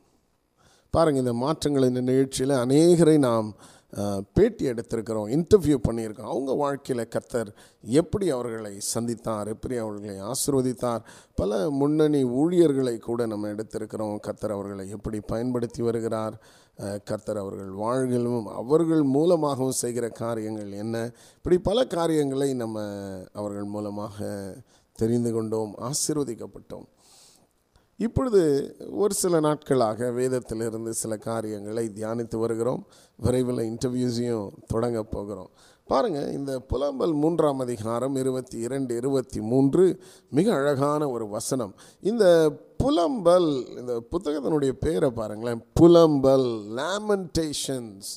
பாருங்கள் 0.91 1.23
இந்த 1.23 1.35
மாற்றங்கள் 1.35 1.89
இந்த 1.89 2.01
நிகழ்ச்சியில் 2.01 2.57
அநேகரை 2.57 3.19
நாம் 3.19 3.55
பேட்டி 4.37 4.65
எடுத்திருக்கிறோம் 4.71 5.29
இன்டர்வியூ 5.37 5.77
பண்ணியிருக்கோம். 5.89 6.31
அவங்க 6.35 6.53
வாழ்க்கையில் 6.63 7.11
கர்த்தர் 7.15 7.51
எப்படி 8.01 8.27
அவர்களை 8.31 8.73
சந்தித்தார் 8.95 9.51
எப்படி 9.55 9.77
அவர்களை 9.77 10.17
ஆசிர்வதித்தார் 10.31 11.03
பல 11.35 11.71
முன்னணி 11.81 12.23
ஊழியர்களை 12.25 12.97
கூட 12.99 13.27
நம்ம 13.27 13.53
எடுத்திருக்கிறோம். 13.55 14.17
கர்த்தர் 14.27 14.57
அவர்களை 14.57 14.87
எப்படி 14.97 15.21
பயன்படுத்தி 15.33 15.83
வருகிறார் 15.83 16.37
கர்த்தர் 17.09 17.43
அவர்கள் 17.43 17.73
வாழ்களும் 17.85 18.47
அவர்கள் 18.61 19.03
மூலமாகவும் 19.17 19.81
செய்கிற 19.83 20.09
காரியங்கள் 20.23 20.73
என்ன 20.85 21.05
இப்படி 21.37 21.59
பல 21.59 21.85
காரியங்களை 21.97 22.49
நம்ம 22.55 22.87
அவர்கள் 23.33 23.69
மூலமாக 23.75 24.27
தெரிந்து 24.99 25.31
கொண்டோம் 25.33 25.73
ஆசிர்வதிக்கப்பட்டோம். 25.91 26.87
இப்பொழுது 27.97 28.77
ஒரு 28.91 29.15
சில 29.15 29.41
நாட்களாக 29.41 30.11
வேதத்திலிருந்து 30.11 30.89
சில 30.89 31.17
காரியங்களை 31.17 31.91
தியானித்து 31.95 32.37
வருகிறோம். 32.37 32.87
விரைவில் 33.17 33.71
இன்டர்வியூஸையும் 33.71 34.51
தொடங்க 34.67 35.03
போகிறோம். 35.03 35.51
பாருங்கள் 35.85 36.33
இந்த 36.33 36.63
புலம்பல் 36.73 37.15
மூன்றாம் 37.15 37.59
அதிகாரம் 37.59 38.15
இருபத்தி 38.15 38.59
இரண்டு 38.59 38.97
இருபத்தி 38.97 39.41
மூன்று 39.41 40.01
மிக 40.31 40.55
அழகான 40.55 41.09
ஒரு 41.09 41.29
வசனம். 41.29 41.75
இந்த 42.01 42.53
புலம்பல் 42.83 43.79
இந்த 43.79 44.03
புத்தகத்தினுடைய 44.11 44.71
பேரை 44.71 45.11
பாருங்களேன். 45.11 45.65
புலம்பல் 45.81 46.49
லேமன்டேஷன்ஸ் 46.79 48.11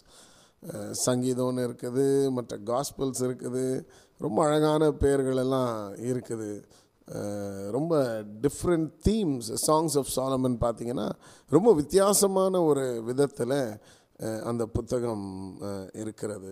சங்கீதம்னு 1.06 1.66
இருக்குது 1.68 2.32
மற்ற 2.32 2.58
காஸ்பல்ஸ் 2.58 3.22
இருக்குது 3.22 3.86
ரொம்ப 4.18 4.46
அழகான 4.46 4.92
பெயர்களெல்லாம் 4.92 5.96
இருக்குது. 5.96 6.64
ரொம்ப 7.76 7.94
different 8.44 8.90
themes 9.08 9.50
songs 9.68 9.96
of 10.02 10.12
Solomon 10.16 10.58
பார்த்தீங்கன்னா 10.64 11.08
ரொம்ப 11.56 11.70
வித்தியாசமான 11.74 12.62
ஒரு 12.70 12.86
விதத்தில் 13.10 13.60
அந்த 14.50 14.64
புத்தகம் 14.76 15.28
இருக்கிறது. 16.02 16.52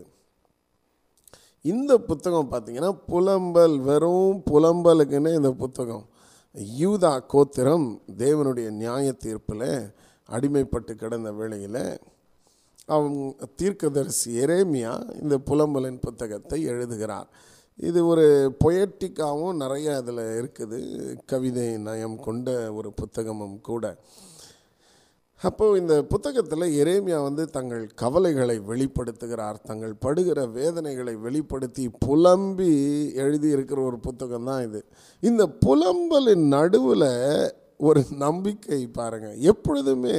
இந்த 1.66 1.94
புத்தகம் 2.10 2.52
பார்த்தீங்கன்னா 2.52 2.92
புலம்பல் 3.12 3.78
வெறும் 3.90 4.42
புலம்பலுக்குன்னு 4.52 5.32
இந்த 5.40 5.52
புத்தகம். 5.64 6.06
யூதா 6.82 7.14
கோத்திரம் 7.32 7.88
தேவனுடைய 8.24 8.68
நியாய 8.82 9.08
தீர்ப்பில் 9.24 9.70
அடிமைப்பட்டு 10.30 10.94
கிடந்த 11.02 11.32
வேளையில் 11.40 11.82
அவங்க 12.96 13.48
தீர்க்கதரிசி 13.60 14.32
எரேமியா 14.44 14.94
இந்த 15.22 15.36
புலம்பலின் 15.50 16.00
புத்தகத்தை 16.06 16.60
எழுதுகிறார். 16.72 17.30
இது 17.78 18.06
ஒரு 18.08 18.56
பொயட்டிக்காவும் 18.64 19.60
நிறைய 19.64 19.96
அதில் 19.96 20.22
இருக்குது. 20.42 20.80
கவிதை 21.26 21.78
நயம் 21.78 22.20
கொண்ட 22.20 22.74
ஒரு 22.74 22.94
புத்தகமும் 23.02 23.62
கூட. 23.62 23.98
அப்போ 25.42 25.66
இந்த 25.78 26.04
புத்தகத்தில் 26.04 26.66
எரேமியா 26.82 27.18
வந்து 27.24 27.50
தங்கள் 27.50 27.84
கவலைகளை 27.96 28.56
வெளிப்படுத்துகிறார். 28.60 29.58
தங்கள் 29.70 29.94
படுகிற 30.06 30.46
வேதனைகளை 30.46 31.16
வெளிப்படுத்தி 31.16 31.90
புலம்பி 31.90 32.72
எழுதியிருக்கிற 33.24 33.80
ஒரு 33.86 34.00
புத்தகம் 34.00 34.44
தான் 34.44 34.64
இது. 34.64 34.82
இந்த 35.20 35.46
புலம்பலின் 35.66 36.48
நடுவில் 36.56 37.12
ஒரு 37.78 38.04
நம்பிக்கை 38.10 38.88
பாருங்கள் 38.88 39.38
எப்பொழுதுமே 39.52 40.18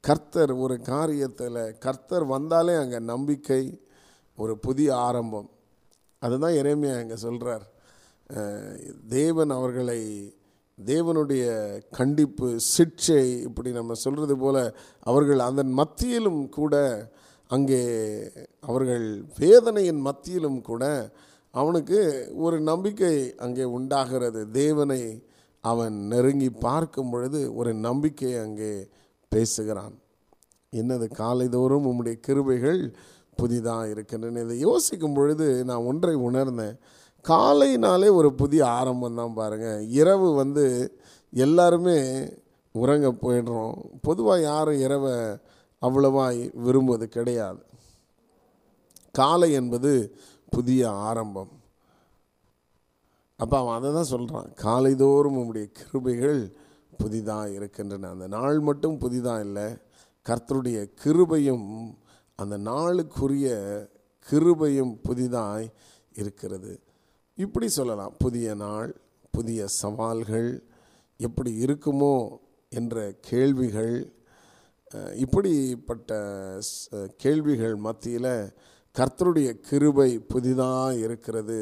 கர்த்தர் 0.00 0.52
ஒரு 0.64 0.78
காரியத்தில் 0.92 1.78
கர்த்தர் 1.78 2.26
வந்தாலே 2.26 2.74
அங்கே 2.74 2.98
நம்பிக்கை 2.98 3.62
ஒரு 4.38 4.58
புதிய 4.58 4.96
ஆரம்பம். 4.96 5.48
அதுதான் 6.24 6.58
எரேமியா 6.62 6.96
இங்கே 7.02 7.18
சொல்கிறார் 7.26 7.64
தேவன் 9.16 9.52
அவர்களை 9.58 10.00
தேவனுடைய 10.78 11.44
கண்டிப்பு 11.98 12.48
சிக்ஷை 12.76 13.24
இப்படி 13.48 13.70
நம்ம 13.72 13.96
சொல்கிறது 14.04 14.34
போல 14.38 14.56
அவர்கள் 15.10 15.40
அதன் 15.48 15.72
மத்தியிலும் 15.80 16.42
கூட 16.58 16.74
அங்கே 17.50 17.82
அவர்கள் 18.68 19.06
வேதனையின் 19.38 20.00
மத்தியிலும் 20.06 20.60
கூட 20.70 20.84
அவனுக்கு 21.54 21.98
ஒரு 22.44 22.56
நம்பிக்கை 22.70 23.14
அங்கே 23.44 23.64
உண்டாகிறது. 23.76 24.40
தேவனை 24.60 25.02
அவன் 25.64 25.96
நெருங்கி 26.12 26.48
பார்க்கும் 26.66 27.10
பொழுது 27.12 27.40
ஒரு 27.54 27.72
நம்பிக்கையை 27.86 28.38
அங்கே 28.46 28.72
பேசுகிறான். 29.32 29.94
என்னது 30.72 31.06
காலைதோறும் 31.20 31.86
உம்முடைய 31.90 32.16
கிருபைகள் 32.26 32.80
புதிதாக 33.36 33.88
இருக்கின்றன 33.88 34.42
இதை 34.42 34.56
யோசிக்கும் 34.58 35.14
பொழுது 35.14 35.46
நான் 35.64 35.86
ஒன்றை 35.90 36.14
உணர்ந்தேன். 36.28 36.76
காலைனாலே 37.24 38.08
ஒரு 38.12 38.30
புதிய 38.34 38.62
ஆரம்பம் 38.66 39.18
தான் 39.20 39.34
பாருங்கள் 39.34 39.86
இரவு 40.00 40.28
வந்து 40.34 40.64
எல்லாருமே 41.32 41.98
உறங்க 42.72 43.08
போயிடுறோம். 43.22 43.76
பொதுவாக 44.02 44.40
யாரும் 44.40 44.82
இரவை 44.86 45.14
அவ்வளவா 45.82 46.24
விரும்புவது 46.54 47.08
கிடையாது. 47.08 47.62
காலை 49.12 49.52
என்பது 49.52 49.92
புதிய 50.50 50.90
ஆரம்பம். 50.90 51.52
அப்போ 53.40 53.56
அவன் 53.58 53.76
அதை 53.78 53.88
தான் 53.92 54.12
சொல்கிறான் 54.12 54.48
காலைதோறும் 54.62 55.38
உம்முடைய 55.40 55.66
கிருபைகள் 55.78 56.40
புதிதாக 56.96 57.50
இருக்கின்றன. 57.50 58.10
அந்த 58.10 58.26
நாள் 58.26 58.58
மட்டும் 58.60 58.98
புதிதாக 58.98 59.44
இல்லை 59.46 59.66
கர்த்தருடைய 60.26 60.78
கிருபையும் 61.04 61.66
அந்த 62.38 62.56
நாளுக்குரிய 62.70 63.48
கிருபையும் 64.26 64.94
புதிதாய் 65.06 65.66
இருக்கிறது. 66.20 66.72
இப்படி 67.38 67.68
சொல்லலாம். 67.78 68.14
புதிய 68.24 68.48
நாள் 68.64 68.90
புதிய 69.34 69.60
சவால்கள் 69.80 70.50
எப்படி 71.20 71.52
இருக்குமோ 71.64 72.16
என்ற 72.72 72.96
கேள்விகள் 73.30 73.96
இப்படிப்பட்ட 75.24 76.12
கேள்விகள் 77.22 77.74
மத்தியில் 77.86 78.34
கர்த்தருடைய 78.94 79.50
கிருபை 79.68 80.10
புதிதாக 80.32 80.90
இருக்கிறது 81.04 81.58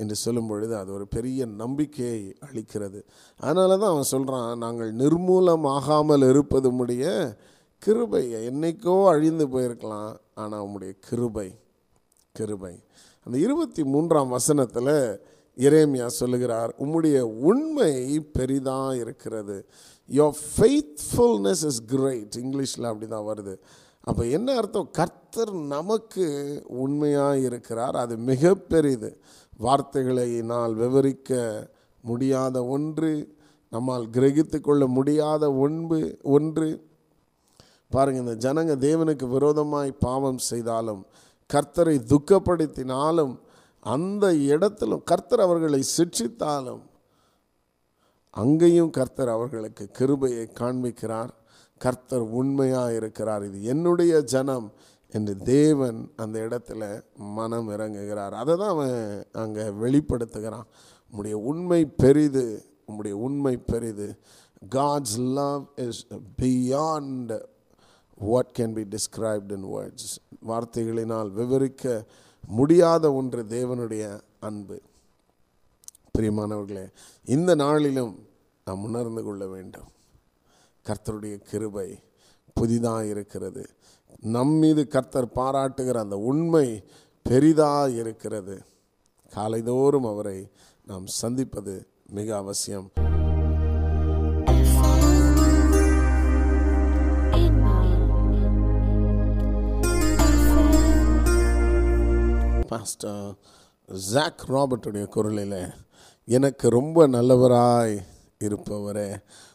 என்று 0.00 0.16
சொல்லும் 0.22 0.48
பொழுது 0.50 0.74
அது 0.80 0.90
ஒரு 0.96 1.06
பெரிய 1.14 1.40
நம்பிக்கையை 1.62 2.20
அளிக்கிறது. 2.46 3.00
அதனால 3.40 3.70
தான் 3.80 3.92
அவன் 3.94 4.12
சொல்கிறான் 4.12 4.62
நாங்கள் 4.64 4.90
நிர்மூலமாகாமல் 5.00 6.26
இருப்பது 6.32 6.70
உம்முடைய 6.72 7.04
கிருபை. 7.82 8.22
என்னைக்கோ 8.50 8.94
அழிந்து 9.06 9.46
போயிருக்கலாம் 9.46 10.12
ஆனால் 10.34 10.62
உம்முடைய 10.66 10.92
கிருபை 11.08 11.48
கிருபை. 12.32 12.74
அந்த 13.26 13.38
இருபத்தி 13.38 13.82
மூன்றாம் 13.84 14.28
வசனத்தில் 14.28 14.94
இரேமியா 15.56 16.06
சொல்லுகிறார் 16.06 16.72
உம்முடைய 16.78 17.18
உண்மை 17.20 17.92
பெரிதாக 18.32 18.96
இருக்கிறது. 18.96 19.56
யோர் 20.08 20.36
ஃபெய்த்ஃபுல்னஸ் 20.56 21.64
இஸ் 21.70 21.82
கிரேட் 21.94 22.36
இங்கிலீஷில் 22.44 22.90
அப்படி 22.90 23.08
தான் 23.08 23.28
வருது. 23.30 23.54
அப்போ 24.00 24.22
என்ன 24.26 24.54
அர்த்தம்? 24.56 24.90
கர்த்தர் 24.90 25.54
நமக்கு 25.54 26.26
உண்மையாக 26.66 27.38
இருக்கிறார் 27.38 27.96
அது 27.96 28.16
மிக 28.30 28.54
பெரிது. 28.54 29.10
வார்த்தைகளை 29.58 30.28
நான் 30.52 30.74
விவரிக்க 30.74 31.32
முடியாத 32.04 32.56
ஒன்று 32.64 33.10
நம்மால் 33.72 34.06
கிரகித்து 34.10 34.60
கொள்ள 34.60 34.86
முடியாத 34.86 35.44
ஒன்று 35.64 36.18
ஒன்று 36.36 36.68
பாருங்கள் 37.90 38.24
இந்த 38.24 38.36
ஜனங்க 38.44 38.74
தேவனுக்கு 38.86 39.28
விரோதமாய் 39.28 39.92
பாவம் 40.00 40.38
செய்தாலும் 40.38 41.06
கர்த்தரை 41.50 41.96
துக்கப்படுத்தினாலும் 42.12 43.34
அந்த 43.80 44.34
இடத்திலும் 44.34 45.04
கர்த்தர் 45.04 45.40
அவர்களை 45.40 45.80
சிட்சித்தாலும் 45.96 46.82
அங்கேயும் 48.30 48.90
கர்த்தர் 48.90 49.28
அவர்களுக்கு 49.28 49.84
கிருபையை 49.92 50.48
காண்பிக்கிறார். 50.60 51.30
கர்த்தர் 51.78 52.24
உண்மையாக 52.40 52.94
இருக்கிறார். 52.94 53.42
இது 53.44 53.62
என்னுடைய 53.62 54.20
ஜனம் 54.22 54.72
என்று 55.14 55.34
தேவன் 55.36 56.12
அந்த 56.16 56.36
இடத்துல 56.40 56.82
மனம் 57.16 57.68
இறங்குகிறார். 57.70 58.30
அதை 58.30 58.56
தான் 58.56 58.68
அவன் 58.68 59.26
அங்கே 59.32 59.64
வெளிப்படுத்துகிறான். 59.84 60.66
உம்முடைய 61.10 61.32
உண்மை 61.32 61.86
பெரிது 62.02 62.46
உம்முடைய 62.88 63.12
உண்மை 63.26 63.56
பெரிது. 63.56 64.08
God's 64.74 65.18
love 65.18 65.64
is 65.76 66.06
beyond 66.42 67.32
what 68.18 68.54
can 68.58 68.72
be 68.72 68.96
described 68.96 69.52
in 69.52 69.64
words 69.64 70.16
வார்த்தைகளினால் 70.46 71.30
விவரிக்க 71.30 72.04
முடியாத 72.46 73.12
ஒன்று 73.12 73.44
தேவனுடைய 73.44 74.20
அன்பு. 74.40 74.80
பிரியமானவர்களே 76.18 76.90
இந்த 77.24 77.54
நாளிலும் 77.54 78.26
நாம் 78.64 78.82
உணர்ந்து 78.82 79.22
கொள்ள 79.22 79.46
வேண்டும். 79.46 79.88
கர்த்தருடைய 80.84 81.36
கிருபை 81.36 82.02
புதிதாக 82.54 83.04
இருக்கிறது. 83.06 83.68
நம் 84.20 84.48
மீது 84.48 84.88
கர்த்தர் 84.88 85.32
பாராட்டுகிற 85.34 85.96
அந்த 85.96 86.16
உண்மை 86.16 86.84
பெரிதாக 87.22 87.90
இருக்கிறது. 87.90 88.62
காலைதோறும் 89.34 90.08
அவரை 90.08 90.50
நாம் 90.86 91.06
சந்திப்பது 91.06 91.86
மிக 92.10 92.36
அவசியம். 92.36 92.90
பாஸ்டர் 102.68 103.34
ஜாக் 104.12 104.44
ராபர்ட்டுடைய 104.48 105.06
குரலில் 105.06 105.60
எனக்கு 106.24 106.66
ரொம்ப 106.68 107.08
நல்லவராய் 107.08 107.96
இருப்பவரே 108.44 109.08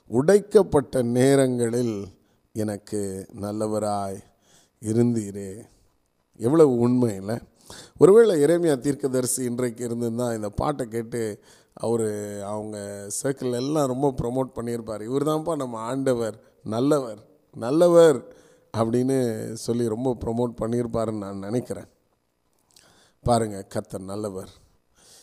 உடைக்கப்பட்ட 0.07 1.01
நேரங்களில் 1.17 1.95
எனக்கு 2.53 3.01
நல்லவராய் 3.41 4.19
இருந்தீரே. 4.85 5.51
எவ்வளவு 6.37 6.77
உண்மை 6.77 7.15
இல்லை? 7.15 7.37
ஒருவேளை 7.97 8.33
இறைமையா 8.43 8.75
தீர்க்கதரிசி 8.79 9.43
இன்றைக்கு 9.43 9.85
இருந்திருந்தா 9.85 10.33
இந்த 10.33 10.49
பாட்டை 10.49 10.85
கேட்டு 10.87 11.21
அவர் 11.73 12.07
அவங்க 12.43 12.77
சர்க்கிள் 13.23 13.53
எல்லாம் 13.53 13.87
ரொம்ப 13.87 14.07
ப்ரமோட் 14.21 14.57
பண்ணியிருப்பார். 14.57 15.01
இவர் 15.01 15.27
தான்ப்பா 15.27 15.55
நம்ம 15.55 15.77
ஆண்டவர் 15.77 16.37
நல்லவர் 16.63 17.21
நல்லவர் 17.53 18.19
அப்படின்னு 18.77 19.17
சொல்லி 19.65 19.87
ரொம்ப 19.87 20.17
ப்ரொமோட் 20.25 20.61
பண்ணியிருப்பாருன்னு 20.61 21.23
நான் 21.25 21.45
நினைக்கிறேன். 21.47 21.89
பாருங்கள் 23.23 23.67
கர்த்தர் 23.67 24.01
நல்லவர். 24.01 24.51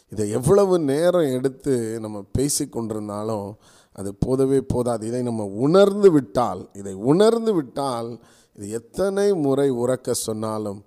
இதை 0.08 0.30
எவ்வளவு 0.30 0.78
நேரம் 0.78 1.32
எடுத்து 1.32 1.74
நம்ம 2.00 2.24
பேசி 2.32 2.64
கொண்டிருந்தாலும் 2.64 3.48
அது 3.92 4.10
போதவே 4.26 4.60
போதாது. 4.60 5.06
இதை 5.06 5.22
நம்ம 5.22 5.44
உணர்ந்து 5.44 6.10
விட்டால் 6.10 6.68
இதை 6.72 6.94
உணர்ந்து 6.94 7.54
விட்டால் 7.54 8.20
இது 8.56 8.68
எத்தனை 8.70 9.32
முறை 9.32 9.70
உறக்க 9.70 10.10
சொன்னாலும் 10.10 10.80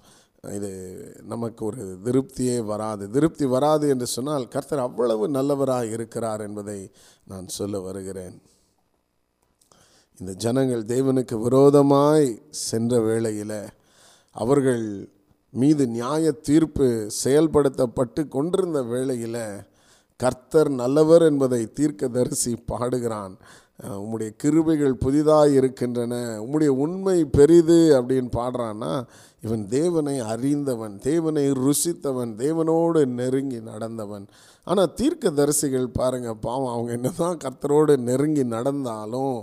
இது 0.44 0.72
நமக்கு 1.24 1.66
ஒரு 1.66 1.84
திருப்தியே 2.04 2.58
வராது. 2.66 3.10
திருப்தி 3.10 3.46
வராது 3.46 3.90
என்று 3.90 4.06
சொன்னால் 4.06 4.48
கர்த்தர் 4.48 4.80
அவ்வளவு 4.80 5.28
நல்லவராக 5.28 5.86
இருக்கிறார் 5.86 6.42
என்பதை 6.42 6.80
நான் 7.26 7.48
சொல்ல 7.48 7.80
வருகிறேன். 7.80 8.36
இந்த 10.20 10.32
ஜனங்கள் 10.34 10.84
தேவனுக்கு 10.86 11.36
விரோதமாய் 11.42 12.28
சென்ற 12.50 13.00
வேளையில் 13.00 13.58
அவர்கள் 14.36 14.86
மீது 15.62 15.84
நியாய 15.98 16.32
தீர்ப்பு 16.48 16.88
செயல்படுத்தப்பட்டு 17.24 18.22
கொண்டிருந்த 18.36 18.80
வேளையில் 18.94 19.44
கர்த்தர் 20.20 20.70
நல்லவர் 20.82 21.24
என்பதை 21.30 21.60
தீர்க்க 21.78 22.08
தரிசி 22.16 22.52
பாடுகிறான். 22.72 23.34
உம்முடைய 24.02 24.30
கிருபைகள் 24.42 25.02
புதிதாக 25.04 25.56
இருக்கின்றன 25.60 26.16
உம்முடைய 26.44 26.72
உண்மை 26.84 27.16
பெரிது 27.38 27.78
அப்படின்னு 27.98 28.30
பாடுறான்னா 28.38 28.92
இவன் 29.46 29.64
தேவனை 29.78 30.16
அறிந்தவன் 30.34 30.96
தேவனை 31.08 31.46
ருசித்தவன் 31.64 32.34
தேவனோடு 32.44 33.02
நெருங்கி 33.20 33.60
நடந்தவன். 33.72 34.26
ஆனால் 34.68 34.94
தீர்க்க 35.00 35.32
தரிசிகள் 35.40 35.88
பாருங்கள் 36.00 36.42
பாவம் 36.48 36.74
அவங்க 36.76 36.92
என்னதான் 36.98 37.42
கர்த்தரோடு 37.46 37.96
நெருங்கி 38.10 38.46
நடந்தாலும் 38.56 39.40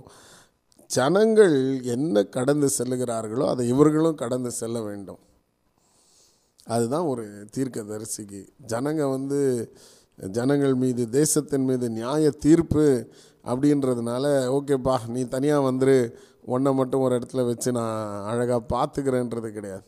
ஜனங்கள் 0.90 1.57
என்ன 1.94 2.23
கடந்து 2.37 2.70
செல்லுகிறார்களோ 2.79 3.44
அதை 3.55 3.64
இவர்களும் 3.73 4.20
கடந்து 4.23 4.53
செல்ல 4.61 4.79
வேண்டும். 4.88 5.20
அதுதான் 6.66 7.03
ஒரு 7.03 7.25
தீர்க்கதரிசிக்கு. 7.57 8.49
ஜனங்க 8.68 9.11
வந்து 9.11 9.73
ஜனங்கள் 10.16 10.75
மீது 10.75 11.09
தேசத்தின் 11.09 11.64
மீது 11.64 11.90
நியாய 11.90 12.31
தீர்ப்பு 12.31 13.09
அப்படின்றதுனால 13.44 14.25
ஓகேப்பா 14.57 14.96
நீ 15.07 15.25
தனியாக 15.25 15.70
வந்துரு. 15.70 16.14
ஒன்றை 16.44 16.75
மட்டும் 16.75 17.01
ஒரு 17.01 17.18
இடத்துல 17.18 17.46
வச்சு 17.46 17.73
நான் 17.73 18.25
அழகாக 18.25 18.61
பார்த்துக்கிறேன்றது 18.75 19.49
கிடையாது. 19.51 19.85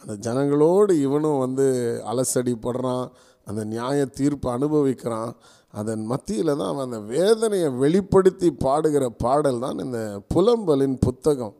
அந்த 0.00 0.30
ஜனங்களோடு 0.30 0.90
இவனும் 0.90 1.38
வந்து 1.38 1.66
அலசடி 2.06 2.54
படுறான் 2.62 3.10
அந்த 3.44 3.64
நியாய 3.64 4.04
தீர்ப்பு 4.04 4.48
அனுபவிக்கிறான். 4.50 5.32
அதன் 5.70 6.04
மத்தியில் 6.04 6.56
தான் 6.56 6.68
அவன் 6.68 6.84
அந்த 6.84 6.98
வேதனையை 6.98 7.68
வெளிப்படுத்தி 7.68 8.50
பாடுகிற 8.50 9.06
பாடல் 9.06 9.58
தான் 9.58 9.78
இந்த 9.78 10.20
புலம்பலின் 10.34 10.98
புத்தகம். 10.98 11.56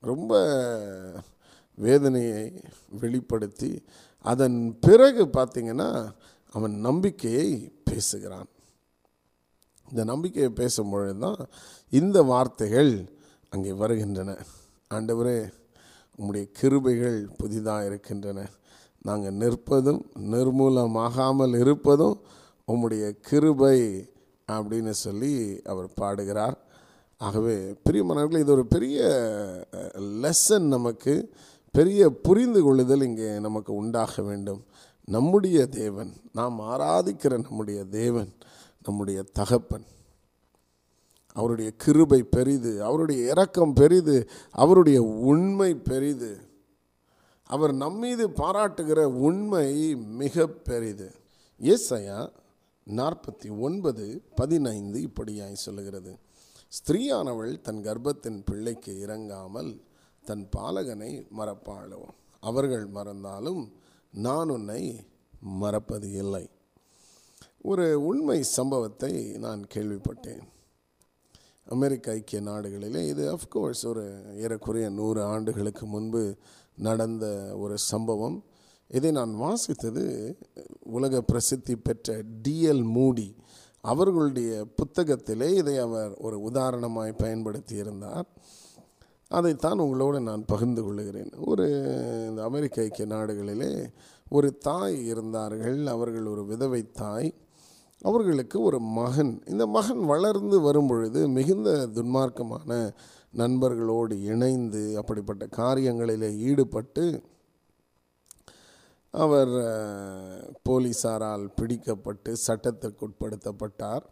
ரொம்ப 0.00 0.42
வேதனையை 1.74 2.62
வெளிப்படுத்தி 3.00 3.84
அதன் 4.20 4.78
பிறகு 4.80 5.24
பார்த்திங்கன்னா 5.24 5.90
அவன் 6.52 6.74
நம்பிக்கையை 6.78 7.48
பேசுகிறான். 7.84 8.48
இந்த 9.90 10.04
நம்பிக்கையை 10.04 10.50
பேசும்பொழுது 10.60 11.18
தான் 11.18 11.40
இந்த 11.90 12.22
வார்த்தைகள் 12.22 12.92
அங்கே 13.48 13.72
வருகின்றன. 13.72 14.30
ஆண்டவரே 14.90 15.38
உம்முடைய 16.18 16.44
கிருபைகள் 16.60 17.18
புதிதாக 17.36 17.84
இருக்கின்றன. 17.84 18.48
நாங்கள் 19.02 19.38
நிற்பதும் 19.42 20.02
நிர்மூலமாகாமல் 20.32 21.54
இருப்பதும் 21.58 22.16
உம்முடைய 22.68 23.04
கிருபை 23.20 23.78
அப்படின்னு 24.48 24.90
சொல்லி 24.90 25.60
அவர் 25.64 25.88
பாடுகிறார். 26.00 26.56
ஆகவே 27.20 27.56
பிரியமானவர்களே 27.84 28.42
இது 28.44 28.52
ஒரு 28.52 28.66
பெரிய 28.66 29.00
லெசன் 30.22 30.66
நமக்கு. 30.76 31.14
பெரிய 31.76 32.00
புரிந்து 32.26 32.60
கொள்ளுதல் 32.62 33.02
இங்கே 33.02 33.28
நமக்கு 33.46 33.72
உண்டாக 33.74 34.22
வேண்டும். 34.22 34.62
நம்முடைய 35.06 35.58
தேவன் 35.80 36.12
நாம் 36.32 36.56
ஆராதிக்கிற 36.72 37.34
நம்முடைய 37.46 37.80
தேவன் 37.84 38.30
நம்முடைய 38.84 39.18
தகப்பன். 39.38 39.86
அவருடைய 41.36 41.70
கிருபை 41.76 42.20
பெரிது 42.34 42.72
அவருடைய 42.88 43.20
இரக்கம் 43.30 43.72
பெரிது 43.72 44.16
அவருடைய 44.62 44.98
உண்மை 45.30 45.70
பெரிது. 45.88 46.32
அவர் 47.50 47.72
நம்மீது 47.74 48.24
பாராட்டுகிற 48.42 49.00
உண்மை 49.26 49.68
மிக 50.20 50.46
பெரிது. 50.68 51.08
ஏசையா 51.60 52.20
நாற்பத்தி 52.90 53.48
ஒன்பது 53.58 54.04
பதினைந்து 54.34 55.00
இப்படியாய் 55.08 55.62
சொல்லுகிறது. 55.64 56.12
ஸ்திரீயானவள் 56.76 57.52
தன் 57.66 57.82
கர்ப்பத்தின் 57.82 58.40
பிள்ளைக்கு 58.44 58.92
இறங்காமல் 59.00 59.72
தன் 60.24 60.48
பாலகனை 60.56 61.26
மறப்பாளோ? 61.38 62.00
அவர்கள் 62.40 62.86
மறந்தாலும் 62.86 63.72
நான் 64.12 64.48
உன்னை 64.48 65.06
மறப்பது 65.40 66.12
இல்லை. 66.12 66.48
ஒரு 67.62 68.06
உண்மை 68.06 68.42
சம்பவத்தை 68.42 69.12
நான் 69.38 69.66
கேள்விப்பட்டேன். 69.74 70.40
அமெரிக்க 71.68 72.12
ஐக்கிய 72.12 72.40
நாடுகளிலே 72.40 73.06
இது 73.06 73.36
அஃப்கோர்ஸ் 73.36 73.86
ஒரு 73.86 74.24
ஏறக்குறைய 74.36 74.88
நூறு 74.88 75.22
ஆண்டுகளுக்கு 75.22 75.86
முன்பு 75.86 76.36
நடந்த 76.76 77.56
ஒரு 77.56 77.78
சம்பவம். 77.78 78.44
இதை 78.88 79.10
நான் 79.10 79.34
வாசித்தது 79.34 80.34
உலக 80.82 81.22
பிரசித்தி 81.22 81.76
பெற்ற 81.76 82.22
டிஎல் 82.42 82.82
மூடி. 82.82 83.36
அவர்களுடைய 83.80 84.66
புத்தகத்திலே 84.76 85.54
இதை 85.54 85.78
அவர் 85.78 86.14
ஒரு 86.14 86.40
உதாரணமாய் 86.52 87.12
பயன்படுத்தி 87.12 87.74
இருந்தார் 87.76 88.26
அதைத்தான் 89.28 89.78
உங்களோடு 89.78 90.20
நான் 90.20 90.44
பகிர்ந்து 90.44 90.82
கொள்ளுகிறேன் 90.82 91.30
ஒரு 91.44 91.66
இந்த 92.28 92.42
அமெரிக்க 92.42 92.82
ஐக்கிய 92.82 93.06
நாடுகளிலே 93.14 93.86
ஒரு 94.28 94.58
தாய் 94.58 95.06
இருந்தார்கள். 95.06 95.86
அவர்கள் 95.86 96.26
ஒரு 96.26 96.44
விதவை 96.44 96.90
தாய். 96.92 97.34
அவர்களுக்கு 98.00 98.60
ஒரு 98.60 98.80
மகன். 98.80 99.42
இந்த 99.46 99.66
மகன் 99.66 100.04
வளர்ந்து 100.04 100.60
வரும் 100.60 100.86
பொழுது 100.86 101.28
மிகுந்த 101.28 101.86
துன்மார்க்கமான 101.86 102.94
நண்பர்களோடு 103.36 104.22
இணைந்து 104.22 104.98
அப்படிப்பட்ட 104.98 105.46
காரியங்களில் 105.46 106.38
ஈடுபட்டு 106.38 107.22
அவர் 109.10 109.54
போலீஸாரால் 110.68 111.46
பிடிக்கப்பட்டு 111.56 112.32
சட்டத்திற்கு 112.32 113.08
உட்படுத்தப்பட்டார் 113.08 114.04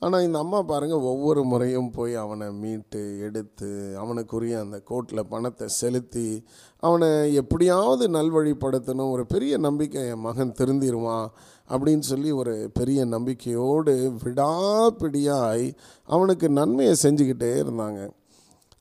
ஆனால் 0.00 0.22
இந்த 0.22 0.38
அம்மா 0.38 0.62
பாருங்கள் 0.62 0.98
ஒவ்வொரு 0.98 1.44
முறையும் 1.44 1.90
போய் 1.90 2.14
அவனை 2.14 2.50
மீட்டு 2.52 3.18
எடுத்து 3.18 3.96
அவனுக்குரிய 3.98 4.60
அந்த 4.60 4.82
கோர்ட்டில் 4.90 5.28
பணத்தை 5.28 5.68
செலுத்தி 5.68 6.44
அவனை 6.78 7.34
எப்படியாவது 7.34 8.08
நல்வழிப்படுத்தணும் 8.08 9.10
ஒரு 9.10 9.26
பெரிய 9.26 9.58
நம்பிக்கை 9.58 10.06
என் 10.06 10.20
மகன் 10.20 10.54
திருந்திடுவான் 10.58 11.28
அப்படின்னு 11.70 11.98
சொல்லி 11.98 12.32
ஒரு 12.32 12.70
பெரிய 12.74 13.04
நம்பிக்கையோடு 13.04 14.12
விடாப்பிடியாய் 14.24 15.74
அவனுக்கு 16.04 16.50
நன்மையை 16.50 16.94
செஞ்சுக்கிட்டே 17.02 17.50
இருந்தாங்க. 17.62 18.10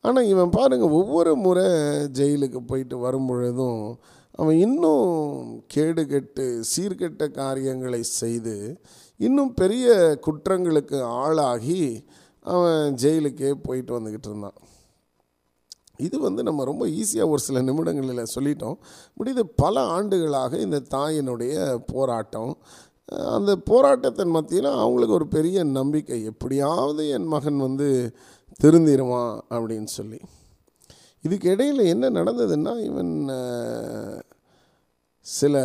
ஆனால் 0.01 0.25
இவன் 0.25 0.49
பாருங்கள் 0.49 0.89
ஒவ்வொரு 0.89 1.35
முறை 1.35 1.63
ஜெயிலுக்கு 2.11 2.57
போயிட்டு 2.67 2.97
வரும்பொழுதும் 2.97 3.99
அவன் 4.31 4.55
இன்னும் 4.55 5.63
கேடுகெட்டு 5.75 6.63
சீர்கெட்ட 6.77 7.27
காரியங்களை 7.31 8.03
செய்து 8.03 8.81
இன்னும் 9.19 9.53
பெரிய 9.53 9.87
குற்றங்களுக்கு 10.25 10.97
ஆளாகி 11.01 12.05
அவன் 12.41 12.95
ஜெயிலுக்கே 13.01 13.49
போயிட்டு 13.63 13.91
வந்துக்கிட்டு 13.95 14.29
இருந்தான். 14.29 14.57
இது 15.97 16.19
வந்து 16.19 16.43
நம்ம 16.43 16.63
ரொம்ப 16.63 16.83
ஈஸியாக 16.87 17.29
ஒரு 17.29 17.41
சில 17.41 17.61
நிமிடங்களில் 17.61 18.31
சொல்லிட்டோம். 18.35 18.77
முடிது 19.13 19.41
பல 19.47 19.81
ஆண்டுகளாக 19.81 20.57
இந்த 20.57 20.79
தாயினுடைய 20.89 21.55
போராட்டம். 21.93 22.57
அந்த 23.35 23.55
போராட்டத்தின் 23.55 24.35
மத்தியில் 24.37 24.69
அவங்களுக்கு 24.83 25.13
ஒரு 25.13 25.27
பெரிய 25.27 25.63
நம்பிக்கை. 25.63 26.23
எப்படியாவது 26.23 27.09
என் 27.09 27.25
மகன் 27.25 27.57
வந்து 27.57 28.15
திருந்திடுவான் 28.63 29.35
அப்படின்னு 29.49 29.91
சொல்லி. 29.97 30.19
இதுக்கு 31.21 31.49
இடையில் 31.49 31.91
என்ன 31.93 32.09
நடந்ததுன்னா 32.09 32.73
இவன் 32.83 33.13
சில 35.37 35.55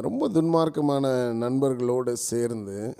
ரொம்ப 0.00 0.28
துன்மார்க்கமான 0.28 1.06
நண்பர்களோடு 1.32 2.12
சேர்ந்து 2.12 2.94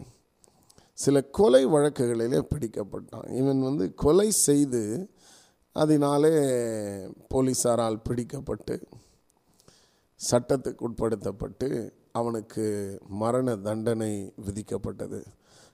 சில 0.93 1.23
கொலை 1.23 1.67
வழக்குகளிலே 1.67 2.41
பிடிக்கப்பட்டான். 2.55 3.33
இவன் 3.37 3.61
வந்து 3.63 3.95
கொலை 3.95 4.31
செய்து 4.31 5.11
அதனாலே 5.73 6.33
போலீஸாரால் 7.35 7.99
பிடிக்கப்பட்டு 8.09 8.83
சட்டத்துக்கு 10.31 10.83
உட்படுத்தப்பட்டு 10.89 11.91
அவனுக்கு 12.13 12.67
மரண 13.09 13.57
தண்டனை 13.57 14.33
விதிக்கப்பட்டது. 14.47 15.21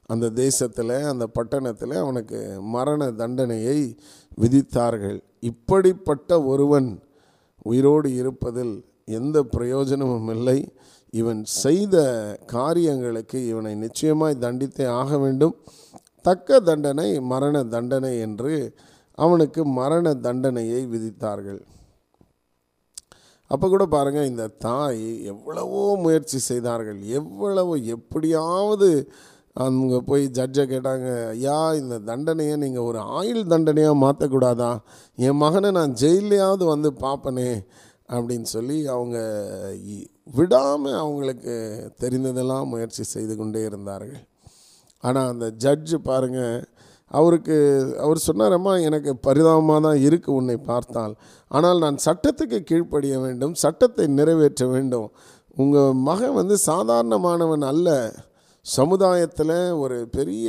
அந்த 0.06 0.30
தேசத்தில் 0.30 0.96
அந்த 1.12 1.26
பட்டணத்தில் 1.26 1.90
அவனுக்கு 1.90 2.60
மரண 2.62 3.10
தண்டனையை 3.12 3.96
விதித்தார்கள். 4.40 5.20
இப்படிப்பட்ட 5.40 6.42
ஒருவன் 6.42 7.00
உயிரோடு 7.62 8.14
இருப்பதில் 8.14 8.74
எந்த 9.18 9.38
பிரயோஜனமும் 9.54 10.30
இல்லை. 10.36 10.58
இவன் 11.14 11.40
செய்த 11.62 11.96
காரியங்களுக்கு 12.54 13.38
இவனை 13.52 13.72
நிச்சயமாய் 13.84 14.42
தண்டித்தே 14.44 14.86
ஆக 15.00 15.18
வேண்டும். 15.24 15.54
தக்க 16.26 16.60
தண்டனை 16.68 17.08
மரண 17.32 17.56
தண்டனை 17.74 18.12
என்று 18.26 18.54
அவனுக்கு 19.18 19.60
மரண 19.80 20.12
தண்டனையை 20.26 20.80
விதித்தார்கள். 20.92 21.60
அப்போ 23.50 23.66
கூட 23.68 23.84
பாருங்கள் 23.94 24.30
இந்த 24.30 24.44
தாய் 24.64 25.04
எவ்வளவோ 25.32 25.82
முயற்சி 26.04 26.38
செய்தார்கள். 26.50 27.00
எவ்வளவோ 27.18 27.74
எப்படியாவது 27.96 28.90
அவங்க 29.56 29.94
போய் 30.08 30.24
ஜட்ஜை 30.36 30.64
கேட்டாங்க 30.72 31.08
ஐயா 31.30 31.56
இந்த 31.80 31.96
தண்டனையை 32.10 32.56
நீங்கள் 32.64 32.86
ஒரு 32.88 33.00
ஆயுள் 33.18 33.50
தண்டனையாக 33.52 33.96
மாற்றக்கூடாதா 34.04 34.70
என் 35.26 35.40
மகனை 35.42 35.70
நான் 35.78 35.96
ஜெயிலையாவது 36.02 36.64
வந்து 36.72 36.90
பார்ப்பனே. 37.04 37.50
அப்படின்னு 38.14 38.48
சொல்லி 38.56 38.76
அவங்க 38.94 39.18
விடாமல் 40.38 40.98
அவங்களுக்கு 41.02 41.54
தெரிந்ததெல்லாம் 42.02 42.70
முயற்சி 42.72 43.04
செய்து 43.14 43.34
கொண்டே 43.36 43.62
இருந்தார்கள். 43.68 44.20
ஆனால் 45.04 45.30
அந்த 45.32 45.46
ஜட்ஜு 45.64 45.98
பாருங்கள் 46.08 46.56
அவருக்கு 47.10 47.56
அவர் 48.04 48.18
சொன்னாரம்மா 48.26 48.72
எனக்கு 48.88 49.12
பரிதாபமாக 49.26 49.80
தான் 49.86 50.02
இருக்குது 50.06 50.36
உன்னை 50.40 50.56
பார்த்தால். 50.70 51.14
ஆனால் 51.50 51.82
நான் 51.84 51.98
சட்டத்துக்கு 52.06 52.58
கீழ்ப்படிய 52.70 53.14
வேண்டும் 53.26 53.54
சட்டத்தை 53.64 54.06
நிறைவேற்ற 54.18 54.66
வேண்டும். 54.74 55.08
உங்கள் 55.62 55.96
மகன் 56.08 56.38
வந்து 56.40 56.56
சாதாரணமானவன் 56.66 57.64
அல்ல. 57.72 57.88
சமுதாயத்தில் 58.66 59.56
ஒரு 59.82 59.98
பெரிய 60.16 60.48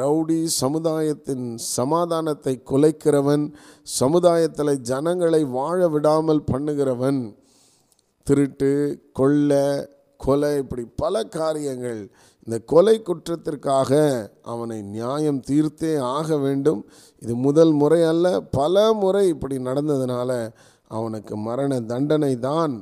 ரவுடி 0.00 0.38
சமுதாயத்தின் 0.62 1.46
சமாதானத்தை 1.76 2.54
குலைக்கிறவன் 2.70 3.44
சமுதாயத்தில் 4.00 4.82
ஜனங்களை 4.90 5.42
வாழ 5.58 5.88
விடாமல் 5.88 6.46
பண்ணுகிறவன் 6.52 7.20
திருட்டு 8.26 8.72
கொள்ளை 9.12 9.64
கொலை 10.16 10.50
இப்படி 10.62 10.82
பல 10.96 11.22
காரியங்கள் 11.36 12.00
இந்த 12.46 12.56
கொலை 12.72 12.94
குற்றத்திற்காக 13.02 13.92
அவனை 14.42 14.82
நியாயம் 14.82 15.40
தீர்த்தே 15.40 15.92
ஆக 16.16 16.36
வேண்டும். 16.36 16.80
இது 17.22 17.34
முதல் 17.46 17.72
முறை 17.72 18.00
அல்ல 18.02 18.26
பல 18.40 18.92
முறை 18.92 19.28
இப்படி 19.28 19.56
நடந்ததுனால 19.58 20.30
அவனுக்கு 20.88 21.36
மரண 21.36 21.80
தண்டனை 21.80 22.32
தான் 22.38 22.74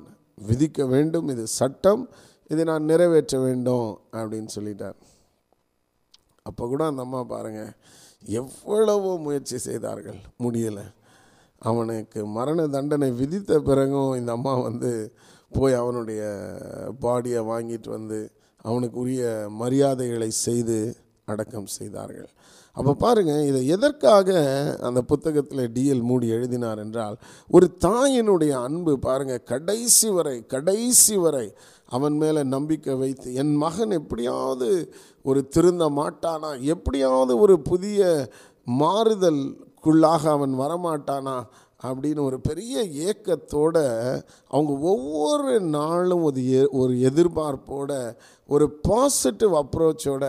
விதிக்க 0.48 0.86
வேண்டும். 0.86 1.28
இது 1.28 1.46
சட்டம் 1.46 2.02
இதை 2.50 2.64
நான் 2.64 2.88
நிறைவேற்ற 2.90 3.38
வேண்டும் 3.38 3.88
அப்படின்னு 4.12 4.50
சொல்லிட்டார். 4.56 4.96
அப்போ 6.48 6.62
கூட 6.72 6.82
அந்த 6.90 7.02
அம்மா 7.06 7.20
பாருங்கள் 7.32 7.72
எவ்வளவோ 8.40 9.12
முயற்சி 9.26 9.58
செய்தார்கள் 9.68 10.20
முடியலை. 10.44 10.86
அவனுக்கு 11.68 12.20
மரண 12.36 12.66
தண்டனை 12.74 13.08
விதித்த 13.20 13.60
பிறகும் 13.68 14.12
இந்த 14.20 14.30
அம்மா 14.38 14.52
வந்து 14.68 14.92
போய் 15.52 15.80
அவனுடைய 15.82 16.22
பாடியை 17.04 17.40
வாங்கிட்டு 17.52 17.88
வந்து 17.96 18.18
அவனுக்கு 18.68 18.96
உரிய 19.02 19.24
மரியாதைகளை 19.60 20.30
செய்து 20.46 20.78
அடக்கம் 21.32 21.70
செய்தார்கள். 21.78 22.28
அப்போ 22.76 22.92
பாருங்கள் 23.02 23.46
இதை 23.50 23.60
எதற்காக 23.74 24.28
அந்த 24.88 25.00
புத்தகத்தில் 25.10 25.62
டிஎல் 25.76 26.04
மூடி 26.08 26.26
எழுதினார் 26.36 26.80
என்றால் 26.84 27.16
ஒரு 27.56 27.66
தாயினுடைய 27.86 28.52
அன்பு 28.66 28.92
பாருங்கள் 29.06 29.46
கடைசி 29.52 30.08
வரை 30.16 30.36
கடைசி 30.54 31.16
வரை 31.24 31.46
அவன் 31.88 32.16
மேலே 32.16 32.42
நம்பிக்கை 32.42 32.94
வைத்து 32.94 33.34
என் 33.34 33.54
மகன் 33.56 33.90
எப்படியாவது 33.90 34.68
ஒரு 35.22 35.40
திருந்த 35.48 35.84
மாட்டானா? 35.90 36.50
எப்படியாவது 36.74 37.38
ஒரு 37.38 37.60
புதிய 37.60 38.28
மாறுதலுக்குள்ளாக 38.66 40.24
அவன் 40.28 40.54
வரமாட்டானா? 40.58 41.36
அப்படின்னு 41.82 42.20
ஒரு 42.22 42.38
பெரிய 42.40 42.74
ஏக்கத்தோட 43.08 43.76
அவங்க 44.48 44.72
ஒவ்வொரு 44.92 45.60
நாளும் 45.60 46.22
ஒரு 46.22 46.40
எ 46.50 46.62
ஒரு 46.70 46.94
எதிர்பார்ப்போட 47.08 47.92
ஒரு 48.48 48.66
பாசிட்டிவ் 48.88 49.52
அப்ரோச்சோட 49.52 50.24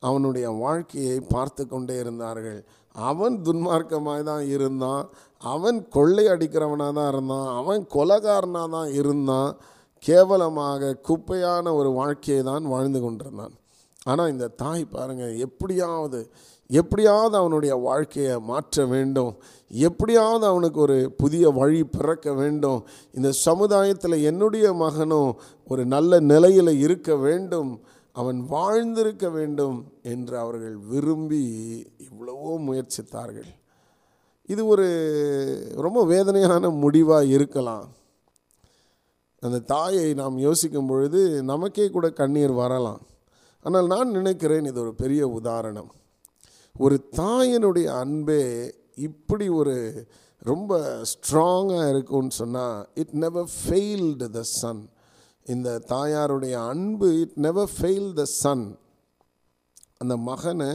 அவனுடைய 0.00 0.50
வாழ்க்கையை 0.50 1.18
பார்த்து 1.28 1.62
கொண்டே 1.68 1.98
இருந்தார்கள். 1.98 2.60
அவன் 2.94 3.36
துன்மார்க்கமாக 3.42 4.22
தான் 4.22 4.44
இருந்தான். 4.46 5.04
அவன் 5.42 5.78
கொள்ளை 5.88 6.24
அடிக்கிறவனாக 6.26 6.92
தான் 6.92 7.10
இருந்தான். 7.12 7.48
அவன் 7.60 7.82
கொலகாரனாக 7.94 8.70
தான் 8.70 8.90
இருந்தான். 8.92 9.52
கேவலமாக 10.02 10.96
குப்பையான 11.08 11.74
ஒரு 11.74 11.90
வாழ்க்கையை 12.00 12.42
தான் 12.42 12.64
வாழ்ந்து 12.74 13.00
கொண்டிருந்தான். 13.00 13.54
ஆனால் 14.04 14.32
இந்த 14.32 14.46
தாய் 14.62 14.84
பாருங்கள் 14.94 15.34
எப்படியாவது 15.46 16.20
எப்படியாவது 16.70 17.34
அவனுடைய 17.36 17.74
வாழ்க்கையை 17.86 18.34
மாற்ற 18.50 18.84
வேண்டும். 18.86 19.32
எப்படியாவது 19.70 20.44
அவனுக்கு 20.46 20.78
ஒரு 20.80 20.96
புதிய 21.16 21.44
வழி 21.50 21.80
பிறக்க 21.84 22.28
வேண்டும். 22.32 22.80
இந்த 23.14 23.30
சமுதாயத்தில் 23.46 24.24
என்னுடைய 24.30 24.66
மகனும் 24.72 25.32
ஒரு 25.68 25.82
நல்ல 25.84 26.20
நிலையில் 26.32 26.72
இருக்க 26.78 27.16
வேண்டும். 27.16 27.72
அவன் 28.12 28.38
வாழ்ந்திருக்க 28.54 29.26
வேண்டும் 29.30 29.76
என்று 30.12 30.34
அவர்கள் 30.38 30.76
விரும்பி 30.92 31.42
இவ்வளவோ 32.06 32.52
முயற்சித்தார்கள். 32.68 33.50
இது 34.48 34.62
ஒரு 34.66 34.86
ரொம்ப 35.86 36.00
வேதனையான 36.04 36.70
முடிவாக 36.84 37.32
இருக்கலாம். 37.36 37.86
அந்த 39.42 39.58
தாயை 39.74 40.08
நாம் 40.20 40.36
யோசிக்கும் 40.46 40.90
பொழுது 40.90 41.20
நமக்கே 41.50 41.86
கூட 41.96 42.06
கண்ணீர் 42.20 42.54
வரலாம். 42.62 43.02
ஆனால் 43.64 43.90
நான் 43.94 44.16
நினைக்கிறேன் 44.18 44.68
இது 44.70 44.80
ஒரு 44.84 44.92
பெரிய 45.02 45.22
உதாரணம். 45.38 45.90
ஒரு 46.76 46.96
தாயினுடைய 47.20 47.88
அன்பே 48.02 48.42
இப்படி 49.08 49.46
ஒரு 49.60 49.76
ரொம்ப 50.50 50.78
ஸ்ட்ராங்காக 51.10 51.90
இருக்கும்னு 51.92 52.38
சொன்னால் 52.40 52.78
it 53.02 53.16
never 53.24 53.48
failed 53.58 54.26
the 54.36 54.42
son 54.60 54.82
இந்த 55.46 55.68
தாயாருடைய 55.92 56.54
அன்பு 56.72 57.08
it 57.22 57.36
never 57.46 57.70
fail 57.76 58.08
the 58.20 58.24
son 58.40 58.66
அந்த 60.02 60.14
மகனை 60.28 60.70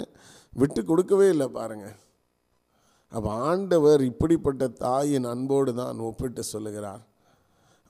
விட்டு 0.54 0.82
கொடுக்கவே 0.84 1.28
இல்லை 1.34 1.48
பாருங்கள் 1.58 1.98
அப்போ 3.12 3.30
ஆண்டவர் 3.50 4.02
இப்படிப்பட்ட 4.12 4.64
தாயின் 4.86 5.28
அன்போடு 5.34 5.72
தான் 5.82 6.00
ஒப்பிட்டு 6.08 6.44
சொல்லுகிறார். 6.54 7.04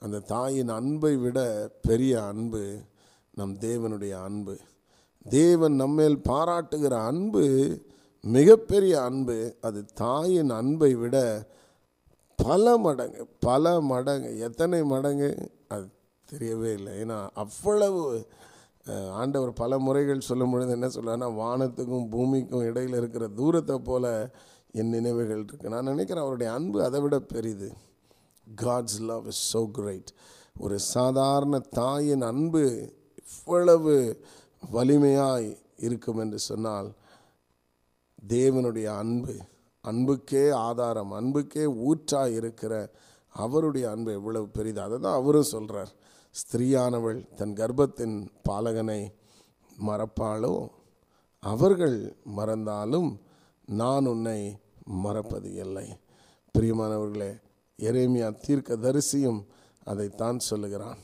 அந்த 0.04 0.18
தாயின் 0.32 0.72
அன்பை 0.78 1.12
விட 1.24 1.38
பெரிய 1.88 2.14
அன்பு 2.30 2.62
நம் 3.38 3.54
தேவனுடைய 3.66 4.14
அன்பு. 4.28 4.54
தேவன் 5.36 5.76
நம்மேல் 5.82 6.18
பாராட்டுகிற 6.28 6.94
அன்பு 7.10 7.44
மிகப்பெரிய 8.24 8.94
அன்பு 9.08 9.36
அது 9.66 9.80
தாயின் 10.02 10.52
அன்பை 10.60 10.90
விட 11.02 11.16
பல 12.38 12.64
மடங்கு 12.84 13.22
பல 13.46 13.72
மடங்கு 13.90 14.30
எத்தனை 14.48 14.80
மடங்கு 14.92 15.30
அது 15.74 15.86
தெரியவே 16.28 16.70
இல்லை. 16.78 16.92
ஏன்னா 17.02 17.18
அவ்வளவு 17.42 18.02
ஆண்டவர் 19.20 19.52
பல 19.62 19.78
முறைகள் 19.86 20.26
சொல்லும் 20.28 20.52
பொழுது 20.52 20.70
என்ன 20.76 20.88
சொல்கிறாருன்னா 20.94 21.28
வானத்துக்கும் 21.40 22.06
பூமிக்கும் 22.14 22.66
இடையில் 22.68 22.96
இருக்கிற 23.00 23.24
தூரத்தை 23.40 23.76
போல் 23.88 24.10
என் 24.80 24.94
நினைவுகள் 24.96 25.44
இருக்குது 25.44 25.72
நான் 25.74 25.90
நினைக்கிறேன் 25.92 26.24
அவருடைய 26.24 26.50
அன்பு 26.52 26.78
அதை 26.86 27.00
விட 27.00 27.18
பெரிது. 27.32 27.68
God's 28.56 29.00
love 29.00 29.26
is 29.26 29.56
so 29.56 29.70
great 29.70 30.10
ஒரு 30.56 30.78
சாதாரண 30.78 31.58
தாயின் 31.58 32.22
அன்பு 32.22 32.92
இவ்வளவு 33.24 34.22
வலிமையாய் 34.72 35.58
இருக்கும் 35.76 36.18
என்று 36.18 36.38
சொன்னால் 36.38 36.92
தேவனுடைய 38.28 38.84
அன்பு 38.84 39.34
அன்புக்கே 39.84 40.52
ஆதாரம் 40.52 41.12
அன்புக்கே 41.12 41.64
ஊற்றாக 41.74 42.30
இருக்கிற 42.30 42.92
அவருடைய 43.34 43.90
அன்பு 43.90 44.12
எவ்வளவு 44.12 44.48
பெரிது. 44.48 44.80
அதை 44.80 44.98
தான் 44.98 45.18
அவரும் 45.20 45.42
சொல்கிறார் 45.42 45.92
ஸ்திரீயானவள் 46.34 47.34
தன் 47.36 47.54
கர்ப்பத்தின் 47.54 48.30
பாலகனை 48.48 49.12
மறப்பாளோ? 49.86 50.68
அவர்கள் 51.38 52.16
மறந்தாலும் 52.24 53.20
நான் 53.66 54.06
உன்னை 54.06 54.58
மறப்பது 54.84 55.54
இல்லை. 55.54 56.00
பிரியமானவர்களே 56.54 57.40
எரேமியா 57.78 58.28
தீர்க்க 58.44 58.76
தரிசியும் 58.84 59.40
அதைத்தான் 59.90 60.38
சொல்லுகிறான். 60.50 61.00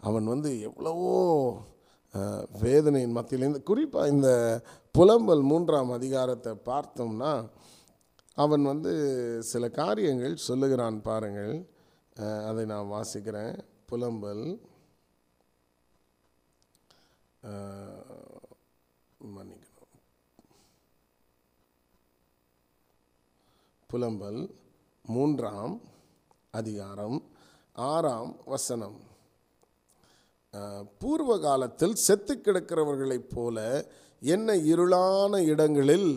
அவன் 0.00 0.26
வந்து 0.32 0.50
எவ்வளவோ 0.68 1.14
வேதனையின் 2.62 2.62
வேதனையின் 2.62 3.16
மத்தியிலேருந்து 3.16 3.68
குறிப்பாக 3.70 4.12
இந்த 4.14 4.28
புலம்பல் 4.98 5.42
மூன்றாம் 5.50 5.90
அதிகாரத்தை 5.96 6.52
பார்த்தோம்னா 6.70 7.32
அவன் 8.36 8.64
வந்து 8.70 8.92
சில 9.50 9.64
காரியங்கள் 9.80 10.44
சொல்லுகிறான் 10.46 10.98
பாருங்கள். 11.08 11.54
அதை 12.48 12.62
நான் 12.72 12.92
வாசிக்கிறேன். 12.94 13.54
புலம்பல் 13.90 14.44
மன்னிக்கணும். 19.36 19.94
புலம்பல் 23.90 24.40
மூன்றாம் 25.04 25.74
அதிகாரம் 26.58 27.18
ஆறாம் 27.76 28.30
வசனம். 28.52 28.96
பூர்வ 31.00 31.32
காலத்தில் 31.44 31.94
செத்து 32.04 32.34
கிடக்கிறவர்களைப் 32.36 33.28
போல 33.34 33.56
என்ன 34.34 34.56
இருளான 34.72 35.42
இடங்களில் 35.52 36.10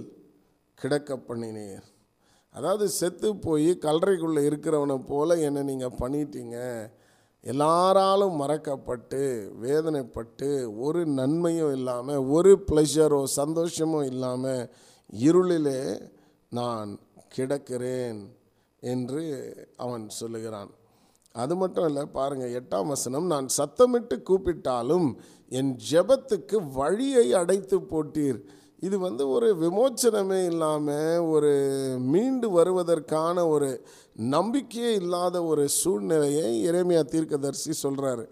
கிடக்க 0.77 1.17
பண்ணினீர்? 1.27 1.85
அதாவது 2.55 2.85
செத்து 2.99 3.29
போய் 3.45 3.69
கல்லறைக்குள்ளே 3.85 4.41
இருக்கிறவனை 4.49 4.97
போல 5.11 5.39
என்னை 5.47 5.63
நீங்கள் 5.69 5.97
பண்ணிட்டீங்க? 6.01 6.57
எல்லாராலும் 7.43 8.35
மறக்கப்பட்டு 8.41 9.23
வேதனைப்பட்டு 9.63 10.49
ஒரு 10.85 11.01
நன்மையும் 11.19 11.73
இல்லாமல் 11.77 12.27
ஒரு 12.35 12.53
ப்ளஷரோ 12.67 13.23
சந்தோஷமும் 13.39 14.07
இல்லாமல் 14.11 14.69
இருளிலே 15.29 15.81
நான் 16.59 16.91
கிடக்கிறேன். 17.35 18.21
என்று 18.83 19.23
அவன் 19.77 20.05
சொல்லுகிறான். 20.09 20.71
அது 21.35 21.55
மட்டும் 21.55 21.87
இல்லை 21.87 22.03
பாருங்கள் 22.05 22.55
எட்டாம் 22.59 22.91
வசனம் 22.93 23.25
நான் 23.25 23.47
சத்தமிட்டு 23.57 24.15
கூப்பிட்டாலும் 24.21 25.07
என் 25.49 25.71
ஜெபத்துக்கு 25.91 26.57
வழியை 26.73 27.25
அடைத்து 27.33 27.77
போட்டீர். 27.91 28.39
இது 28.79 28.99
வந்து 28.99 29.23
ஒரு 29.29 29.47
விமோச்சனமே 29.55 30.39
இல்லாமல் 30.45 31.25
ஒரு 31.33 31.51
மீண்டு 32.13 32.47
வருவதற்கான 32.57 33.47
ஒரு 33.47 33.69
நம்பிக்கையே 34.13 34.89
இல்லாத 34.93 35.43
ஒரு 35.43 35.63
சூழ்நிலையை 35.69 36.47
இறைமையா 36.69 37.03
தீர்க்கதரிசி 37.13 37.73
சொல்கிறாரு 37.83 38.25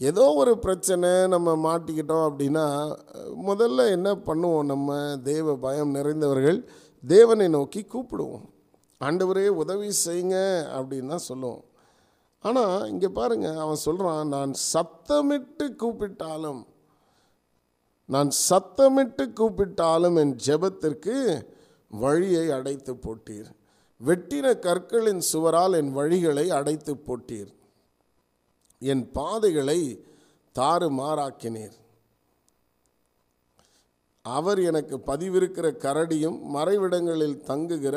ஏதோ 0.00 0.24
ஒரு 0.42 0.52
பிரச்சனை 0.58 1.10
நம்ம 1.34 1.54
மாட்டிக்கிட்டோம் 1.66 2.26
அப்படின்னா 2.28 2.66
முதல்ல 3.48 3.86
என்ன 3.90 4.10
பண்ணுவோம் 4.28 4.70
நம்ம? 4.72 4.96
தேவ 5.22 5.56
பயம் 5.56 5.94
நிறைந்தவர்கள் 5.94 6.58
தேவனை 7.04 7.46
நோக்கி 7.48 7.80
கூப்பிடுவோம். 7.92 8.44
ஆண்டவரே 9.04 9.46
உதவி 9.62 9.88
செய்யுங்க 10.04 10.36
அப்படின்னு 10.78 11.12
தான் 11.14 11.28
சொல்லுவோம். 11.30 11.64
ஆனால் 12.44 12.76
இங்கே 12.92 13.08
பாருங்கள் 13.18 13.60
அவன் 13.64 13.84
சொல்கிறான் 13.86 14.32
நான் 14.36 14.52
சத்தமிட்டு 14.72 15.66
கூப்பிட்டாலும் 15.82 16.62
நான் 18.14 18.30
சத்தமிட்டு 18.48 19.24
கூப்பிட்டாலும் 19.38 20.16
என் 20.22 20.34
ஜெபத்திற்கு 20.46 21.14
வழியை 22.02 22.46
அடைத்து 22.56 22.92
போட்டீர். 23.04 23.48
வெட்டின 24.00 24.46
கற்களின் 24.66 25.22
சுவரால் 25.30 25.76
என் 25.80 25.92
வழிகளை 25.98 26.46
அடைத்து 26.58 26.92
போட்டீர். 27.06 27.50
என் 28.82 29.04
பாதைகளை 29.18 29.80
தாறுமாறாக்கினீர். 30.56 31.76
அவர் 34.24 34.60
எனக்கு 34.70 34.96
பதிவிருக்கிற 35.08 35.66
கரடியும் 35.84 36.38
மறைவிடங்களில் 36.54 37.38
தங்குகிற 37.48 37.96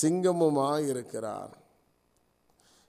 சிங்கமுமாயிருக்கிறார். 0.00 1.52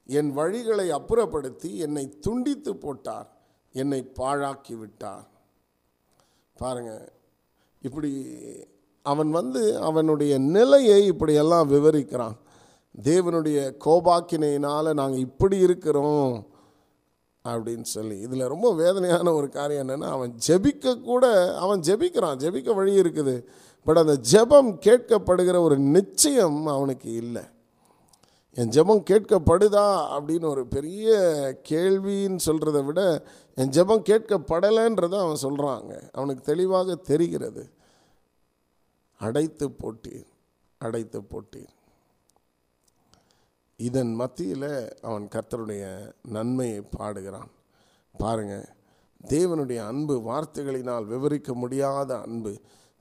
என் 0.05 0.37
வழிகளை 0.37 0.87
அப்புறப்படுத்தி 0.97 1.75
என்னை 1.75 2.19
துண்டித்து 2.19 2.75
போட்டார். 2.75 3.29
என்னை 3.73 4.11
பாழாக்கி 4.19 4.75
விட்டார். 4.77 5.27
பாருங்க 6.53 7.11
இப்படி 7.81 8.11
அவன் 9.01 9.31
வந்து 9.31 9.77
அவனுடைய 9.77 10.37
நிலையை 10.37 11.05
இப்படியெல்லாம் 11.05 11.69
விவரிக்கிறான். 11.69 12.37
தேவனுடைய 13.03 13.59
கோபாக்கினையினால் 13.85 14.93
நாங்கள் 14.93 15.19
இப்படி 15.19 15.57
இருக்கிறோம் 15.57 16.47
அப்படின்னு 17.45 17.87
சொல்லி 17.95 18.19
இதில் 18.19 18.51
ரொம்ப 18.53 18.73
வேதனையான 18.75 19.33
ஒரு 19.33 19.49
காரியம் 19.49 19.87
என்னென்னா 19.87 20.09
அவன் 20.09 20.37
ஜெபிக்க 20.47 21.01
கூட 21.01 21.25
அவன் 21.57 21.79
ஜெபிக்கிறான். 21.79 22.39
ஜெபிக்க 22.43 22.73
வழி 22.75 22.99
இருக்குது. 22.99 23.35
பட் 23.85 23.97
அந்த 23.97 24.15
ஜெபம் 24.31 24.71
கேட்கப்படுகிற 24.85 25.57
ஒரு 25.59 25.77
நிச்சயம் 25.77 26.67
அவனுக்கு 26.67 27.09
இல்லை. 27.13 27.43
என் 28.53 28.69
ஜெபம் 28.69 29.03
கேட்கப்படுதா 29.09 29.87
அப்படின்னு 30.15 30.45
ஒரு 30.45 30.63
பெரிய 30.67 31.07
கேள்வின்னு 31.69 32.39
சொல்கிறத 32.45 32.85
விட 32.85 33.01
என் 33.55 33.69
ஜெபம் 33.69 34.05
கேட்கப்படலைன்றதை 34.09 35.17
அவன் 35.19 35.43
சொல்கிறாங்க 35.45 35.93
அவனுக்கு 36.11 36.43
தெளிவாக 36.43 36.95
தெரிகிறது. 36.95 37.63
அடைத்து 39.19 39.65
போட்டீர் 39.69 40.29
அடைத்து 40.77 41.19
போட்டீர் 41.21 41.73
இதன் 43.77 44.13
மத்தியில் 44.13 44.69
அவன் 45.01 45.27
கர்த்தருடைய 45.35 45.85
நன்மையை 46.27 46.81
பாடுகிறான். 46.97 47.51
பாருங்க 48.17 48.55
தேவனுடைய 49.27 49.79
அன்பு 49.87 50.15
வார்த்தைகளினால் 50.19 51.05
விவரிக்க 51.05 51.53
முடியாத 51.53 52.19
அன்பு. 52.21 52.53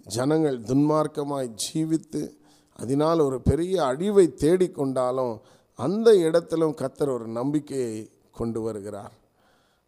ஜனங்கள் 0.07 0.61
துன்மார்க்கமாய் 0.61 1.55
ஜீவித்து 1.65 2.37
அதனால் 2.73 3.19
ஒரு 3.19 3.41
பெரிய 3.41 3.85
அழிவை 3.85 4.35
தேடிக்கொண்டாலும் 4.37 5.41
அந்த 5.75 6.17
இடத்திலும் 6.17 6.75
கத்தர் 6.75 7.13
ஒரு 7.13 7.27
நம்பிக்கையை 7.29 8.11
கொண்டு 8.33 8.61
வருகிறார். 8.61 9.13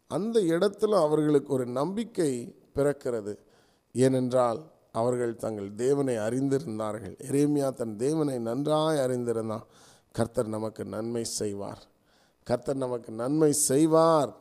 அந்த 0.07 0.39
இடத்திலும் 0.39 0.99
அவர்களுக்கு 0.99 1.53
ஒரு 1.53 1.65
நம்பிக்கை 1.65 2.55
பிறக்கிறது. 2.75 3.37
ஏனென்றால் 3.91 4.71
அவர்கள் 4.91 5.35
தங்கள் 5.35 5.75
தேவனை 5.75 6.15
அறிந்திருந்தார்கள். 6.15 7.15
எரேமியா 7.29 7.73
தன் 7.73 7.95
தேவனை 7.95 8.39
நன்றாய் 8.39 8.97
அறிந்திருந்தான். 8.97 9.65
கர்த்தர் 10.11 10.47
நமக்கு 10.47 10.85
நன்மை 10.85 11.23
செய்வார். 11.23 11.81
கர்த்தர் 12.43 12.75
நமக்கு 12.75 13.11
நன்மை 13.11 13.51
செய்வார் 13.53 14.37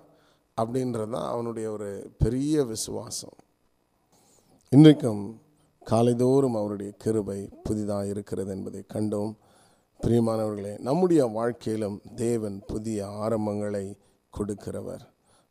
அப்படின்றது 0.61 1.11
தான் 1.11 1.29
அவனுடைய 1.29 1.71
ஒரு 1.71 2.11
பெரிய 2.19 2.65
விசுவாசம். 2.65 3.37
இன்றைக்கும் 4.69 5.41
காலைதோறும் 5.91 6.57
அவருடைய 6.57 6.93
கிருபை 6.99 7.49
புதிதாக 7.63 8.07
இருக்கிறது 8.07 8.51
என்பதை 8.51 8.85
கண்டோம். 8.95 9.35
பிரியமானவர்களே 10.03 10.79
நம்முடைய 10.79 11.27
வாழ்க்கையிலும் 11.27 12.01
தேவன் 12.15 12.63
புதிய 12.67 13.07
ஆரம்பங்களை 13.07 13.97
கொடுக்கிறவர். 14.39 15.01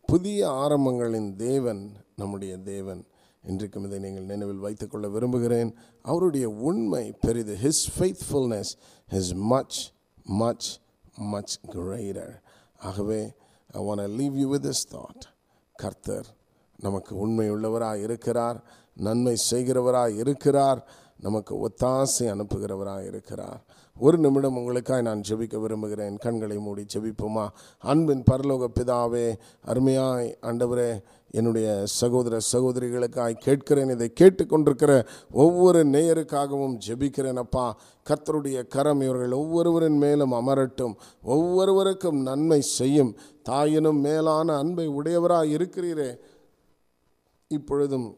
புதிய 0.05 0.49
ஆரம்பங்களின் 0.49 1.35
தேவன் 1.35 1.91
நம்முடைய 2.15 2.57
தேவன். 2.57 3.05
இன்றைக்கும் 3.47 3.85
இதை 3.85 3.99
நீங்கள் 3.99 4.23
நினைவில் 4.23 4.57
வைத்துக்கொள்ள 4.57 5.09
விரும்புகிறேன். 5.09 5.75
அவருடைய 6.01 6.49
உண்மை 6.49 7.11
பெரிது. 7.11 7.57
His 7.63 7.91
faithfulness 7.99 8.71
his 9.11 9.35
much 9.35 9.91
much 10.23 10.79
much 11.17 11.59
greater 11.67 12.43
ஆகவே 12.77 13.33
I 13.71 13.83
want 13.83 13.97
leave 13.97 14.37
you 14.37 14.49
with 14.49 14.65
this 14.65 14.91
thought 14.91 15.33
கர்த்தர் 15.75 16.25
நமக்கு 16.77 17.27
உண்மையுள்ளவராக 17.27 18.03
இருக்கிறார். 18.03 18.63
நன்மை 18.95 19.35
செய்கிறவராக 19.51 20.15
இருக்கிறார். 20.15 20.87
நமக்கு 21.19 21.69
ஒத்தாசை 21.69 22.19
அனுப்புகிறவராக 22.19 23.07
இருக்கிறார். 23.07 23.63
ஒரு 23.99 24.17
நிமிடம் 24.17 24.57
உங்களுக்காய் 24.57 25.01
நான் 25.01 25.21
ஜெபிக்க 25.29 25.59
விரும்புகிறேன். 25.59 26.17
கண்களை 26.17 26.57
மூடி 26.57 26.85
ஜெபிப்போமா? 26.93 27.47
அன்பின் 27.79 28.23
பரலோக 28.31 28.67
பிதாவே 28.79 29.35
அருமையாய் 29.65 30.35
ஆண்டவரே 30.41 31.01
என்னுடைய 31.31 31.81
சகோதர 31.85 32.37
சகோதரிகளுக்காய் 32.53 33.33
கேட்கிறேன். 33.33 33.89
இதை 33.89 34.13
கேட்டுக்கொண்டிருக்கிற 34.19 35.07
ஒவ்வொரு 35.31 35.85
நேயருக்காகவும் 35.85 36.77
ஜெபிக்கிறேன் 36.87 37.35
அப்பா. 37.35 37.79
கத்தருடைய 38.09 38.67
கரம் 38.67 39.01
இவர்கள் 39.01 39.31
ஒவ்வொருவரின் 39.31 39.97
மேலும் 39.97 40.31
அமரட்டும். 40.31 40.95
ஒவ்வொருவருக்கும் 41.23 42.21
நன்மை 42.21 42.61
செய்யும். 42.61 43.17
தாயினும் 43.49 43.99
மேலான 43.99 44.57
அன்பை 44.57 44.87
உடையவராக 44.87 45.45
இருக்கிறீரே. 45.45 46.17
இப்பொழுதும் 47.47 48.15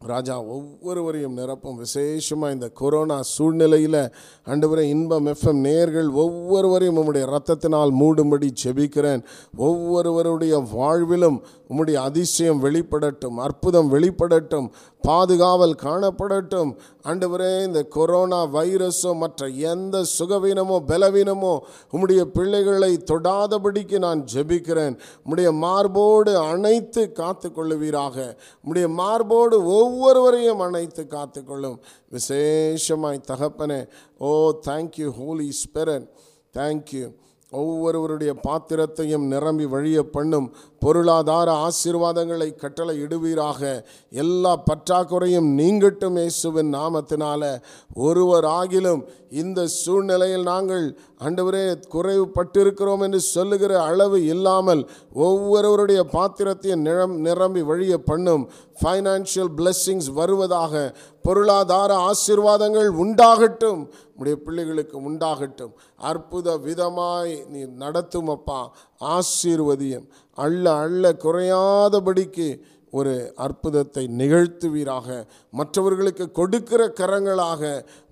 ராஜா 0.00 0.42
ஒவ்வொருவரையும் 0.42 1.36
நிரப்பும் 1.36 1.74
விசேஷமாக 1.74 2.52
இந்த 2.52 2.68
கொரோனா 2.68 3.22
சூழ்நிலையில். 3.22 4.12
ஆண்டவரே 4.46 4.80
இன்பம் 4.80 5.26
எஃப்எம் 5.26 5.62
நேர்கள் 5.68 6.10
ஒவ்வொருவரையும் 6.12 6.96
உம்முடைய 6.96 7.24
ரத்தத்தினால் 7.26 7.92
மூடும்படி 8.00 8.48
செபிக்கிறேன். 8.64 9.24
ஒவ்வொருவருடைய 9.56 10.66
வாழ்விலும் 10.74 11.38
உம்முடைய 11.68 11.94
அதிசயம் 11.94 12.62
வெளிப்படட்டும் 12.64 13.40
அற்புதம் 13.46 13.92
வெளிப்படட்டும் 13.92 14.68
பாதுகாவல் 15.06 15.74
காணப்படட்டும். 15.82 16.70
ஆண்டவரே 17.04 17.64
இந்த 17.64 17.82
கொரோனா 17.82 18.46
வைரஸோ 18.46 19.16
மற்ற 19.16 19.48
எந்த 19.48 20.04
சுகவீனமோ 20.18 20.78
பலவீனமோ 20.88 21.58
உம்முடைய 21.92 22.22
பிள்ளைகளை 22.24 22.92
தொடாதபடிக்கு 23.10 23.98
நான் 23.98 24.24
ஜெபிக்கிறேன். 24.34 24.96
உம்முடைய 25.24 25.52
மார்போடு 25.52 26.38
அணைத்து 26.38 27.12
காத்து 27.12 27.52
கொள்ளுவீராக 27.52 28.16
உம்முடைய 28.64 28.88
மார்போடு 29.02 29.58
ஒவ்வொருவரையும் 29.88 30.64
அணைத்து 30.66 31.04
காத்துக்கொள்ளும். 31.14 31.78
விசேஷமாய் 32.16 33.26
தகப்பனே 33.30 33.80
ஓ 34.28 34.30
thank you 34.68 35.08
holy 35.20 35.48
spirit 35.62 36.06
thank you 36.58 37.06
ஒவ்வொருவருடைய 37.52 38.32
பாத்திரத்தையும் 38.46 39.26
நிரம்பி 39.32 39.66
வழிய 39.74 39.98
பண்ணும். 40.14 40.48
பொருளாதார 40.78 41.68
ஆசீர்வாதங்களை 41.68 42.54
கட்டளை 42.54 42.94
இடுவீராக 43.02 43.84
எல்லா 44.10 44.62
பற்றாக்குறையும் 44.68 45.48
நீங்கட்டும் 45.60 46.18
இயேசுவின் 46.18 46.74
நாமத்தினால. 46.74 47.42
ஒருவர் 47.94 48.44
ஆகிலும் 48.44 49.02
இந்த 49.30 49.66
சூழ்நிலையில் 49.66 50.42
நாங்கள் 50.42 50.84
அண்டவரே 51.20 51.64
குறைவுபட்டிருக்கிறோம் 51.94 53.02
என்று 53.02 53.20
சொல்லுகிற 53.20 53.82
அளவு 53.82 54.24
இல்லாமல் 54.24 54.88
ஒவ்வொருவருடைய 55.12 56.02
பாத்திரத்தையும் 56.12 56.84
நிரம் 56.88 57.16
நிரம்பி 57.20 57.62
வழிய 57.62 57.98
பண்ணும் 57.98 58.50
ஃபைனான்ஷியல் 58.80 59.52
பிளெஸ்ஸிங்ஸ் 59.56 60.10
வருவதாக 60.14 60.94
பொருளாதார 61.22 62.10
ஆசீர்வாதங்கள் 62.10 62.90
உண்டாகட்டும். 63.04 63.80
உடைய 64.16 64.36
பிள்ளைகளுக்கு 64.44 65.10
உண்டாகட்டும். 65.10 65.72
அற்புத 65.96 66.56
விதமாய் 66.58 67.48
நீ 67.48 67.60
நடத்தும் 67.64 68.28
அப்பா. 68.28 68.74
ஆசீர்வதியம். 69.00 70.06
அள்ள 70.44 70.64
அள்ள 70.84 71.12
குறையாதபடிக்கு 71.24 72.48
ஒரு 72.90 73.14
அற்புதத்தை 73.36 74.04
நிகழ்த்துவீராக. 74.18 75.08
மற்றவர்களுக்கு 75.50 76.26
கொடுக்கிற 76.30 76.82
கரங்களாக 77.00 77.62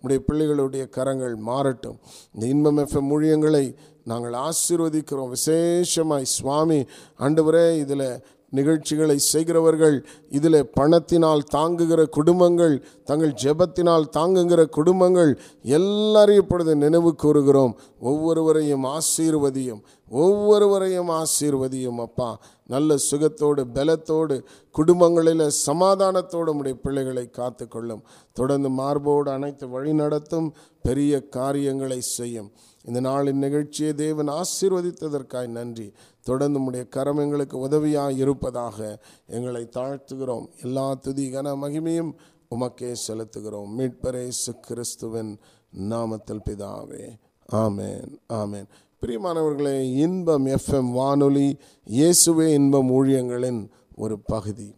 உடைய 0.03 0.21
பிள்ளைகளுடைய 0.29 0.85
கரங்கள் 0.97 1.37
மாறட்டும். 1.47 1.99
இந்த 2.35 2.47
இன்பம் 2.47 2.79
எஃப்எம் 2.79 3.13
ஊழியங்களை 3.15 3.67
நாங்கள் 4.05 4.37
ஆசீர்வதிக்கிறோம். 4.47 5.33
விசேஷமாய் 5.37 6.33
சுவாமி 6.37 6.81
ஆண்டவரே 7.19 7.67
இதில் 7.85 8.09
நிகழ்ச்சிகளை 8.51 9.19
செய்கிறவர்கள் 9.19 10.07
இதில் 10.31 10.69
பணத்தினால் 10.81 11.43
தாங்குகிற 11.43 12.07
குடும்பங்கள் 12.07 12.85
தங்கள் 13.05 13.35
ஜெபத்தினால் 13.43 14.09
தாங்குகிற 14.09 14.67
குடும்பங்கள் 14.67 15.41
எல்லாரையும் 15.63 16.45
இப்பொழுது 16.45 16.77
நினைவு 16.77 17.15
கூறுகிறோம். 17.15 17.79
ஒவ்வொருவரையும் 18.01 18.85
ஆசீர்வதியும் 18.85 19.83
ஒவ்வொருவரையும் 20.11 21.09
ஆசீர்வதியும் 21.09 21.99
அப்பா. 21.99 22.41
நல்ல 22.67 22.95
சுகத்தோடு 23.11 23.65
பலத்தோடு 23.75 24.45
குடும்பங்களில் 24.71 25.51
சமாதானத்தோடு 25.67 26.47
உடைய 26.47 26.77
பிள்ளைகளை 26.83 27.31
காத்துக்கொள்ளும். 27.39 28.03
தொடர்ந்து 28.33 28.69
மார்போடு 28.69 29.31
அனைத்து 29.31 29.67
வழிநடத்தும் 29.67 30.49
பெரிய 30.83 31.29
காரியங்களை 31.29 32.01
செய்யும். 32.01 32.53
இந்த 32.87 33.01
நாளின் 33.01 33.43
நிகழ்ச்சியை 33.45 33.95
தேவன் 33.95 34.29
ஆசீர்வதித்ததற்காய் 34.29 35.49
நன்றி. 35.49 35.93
தொடர்ந்து 36.23 36.65
உடைய 36.65 36.85
கரம் 36.85 37.19
எங்களுக்கு 37.19 37.59
உதவியாக 37.59 38.13
இருப்பதாக 38.13 38.99
எங்களை 39.27 39.69
தாழ்த்துகிறோம். 39.77 40.49
எல்லா 40.63 40.95
துதி 40.95 41.35
கன 41.35 41.55
மகிமையும் 41.63 42.13
உமக்கே 42.51 42.95
செலுத்துகிறோம். 43.09 43.69
மீட்பரேசு 43.79 44.61
கிறிஸ்துவின் 44.61 45.39
நாமத்தில் 45.79 46.41
பிதாவே. 46.51 47.17
ஆமேன் 47.53 48.19
ஆமேன். 48.29 48.67
பிரியமானவர்களே 49.01 49.81
இன்பம் 49.81 50.47
எஃப்எம் 50.47 50.93
வானொலி 50.93 51.59
இயேசுவே 51.91 52.47
இன்பம் 52.47 52.91
ஊழியங்களின் 52.91 53.69
ஒரு 53.95 54.19
பகுதி. 54.19 54.75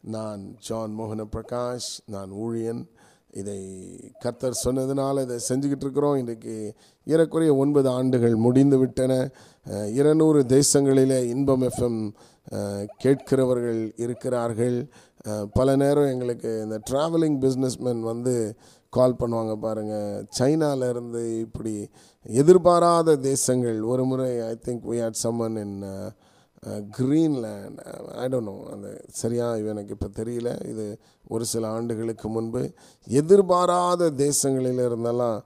நான் 0.00 0.56
ஜான் 0.58 0.98
மோகன 0.98 1.24
பிரகாஷ் 1.32 1.92
நான் 2.06 2.30
ஊழியன். 2.32 2.86
இதை 3.40 3.58
கர்த்தர் 4.18 4.62
சொன்னதுனால 4.64 5.22
இதை 5.22 5.36
செஞ்சுக்கிட்டு 5.48 5.86
இருக்கிறோம். 5.86 6.16
இன்றைக்கு 6.16 6.54
ஏறக்குறைய 7.06 7.52
ஒன்பது 7.54 7.88
ஆண்டுகள் 7.88 8.36
முடிந்து 8.46 8.78
விட்டன. 8.78 9.12
இருநூறு 9.98 10.40
தேசங்களிலே 10.56 11.20
இன்பம் 11.34 11.64
எஃப்எம் 11.68 12.00
கேட்கிறவர்கள் 13.04 13.80
இருக்கிறார்கள். 13.96 14.76
பல 15.52 15.76
நேரம் 15.76 16.10
எங்களுக்கு 16.12 16.50
இந்த 16.64 16.76
ட்ராவலிங் 16.90 17.38
பிஸ்னஸ்மேன் 17.44 18.02
வந்து 18.10 18.34
கால் 18.90 19.18
பண்ணுவாங்க 19.20 19.54
பாருங்கள் 19.54 20.24
சைனாவிலேருந்து 20.38 21.22
இப்படி 21.40 21.74
எதிர்பாராத 22.22 23.16
தேசங்கள். 23.16 23.82
ஒரு 23.82 24.04
முறை 24.04 24.30
I 24.40 24.54
think 24.68 24.86
we 24.90 24.96
had 25.04 25.20
someone 25.24 25.58
in 25.64 25.76
Greenland 26.96 27.80
I don't know 28.24 28.40
no 28.40 28.54
அந்த 28.72 28.88
சரியாக 29.08 29.72
எனக்கு 29.72 29.94
இப்போ 29.96 30.08
தெரியல. 30.22 30.50
இது 30.72 30.86
ஒரு 31.28 31.44
சில 31.44 31.68
ஆண்டுகளுக்கு 31.68 32.28
முன்பு 32.28 32.62
எதிர்பாராத 33.06 34.10
தேசங்களில் 34.24 34.86
இருந்தெல்லாம் 34.88 35.38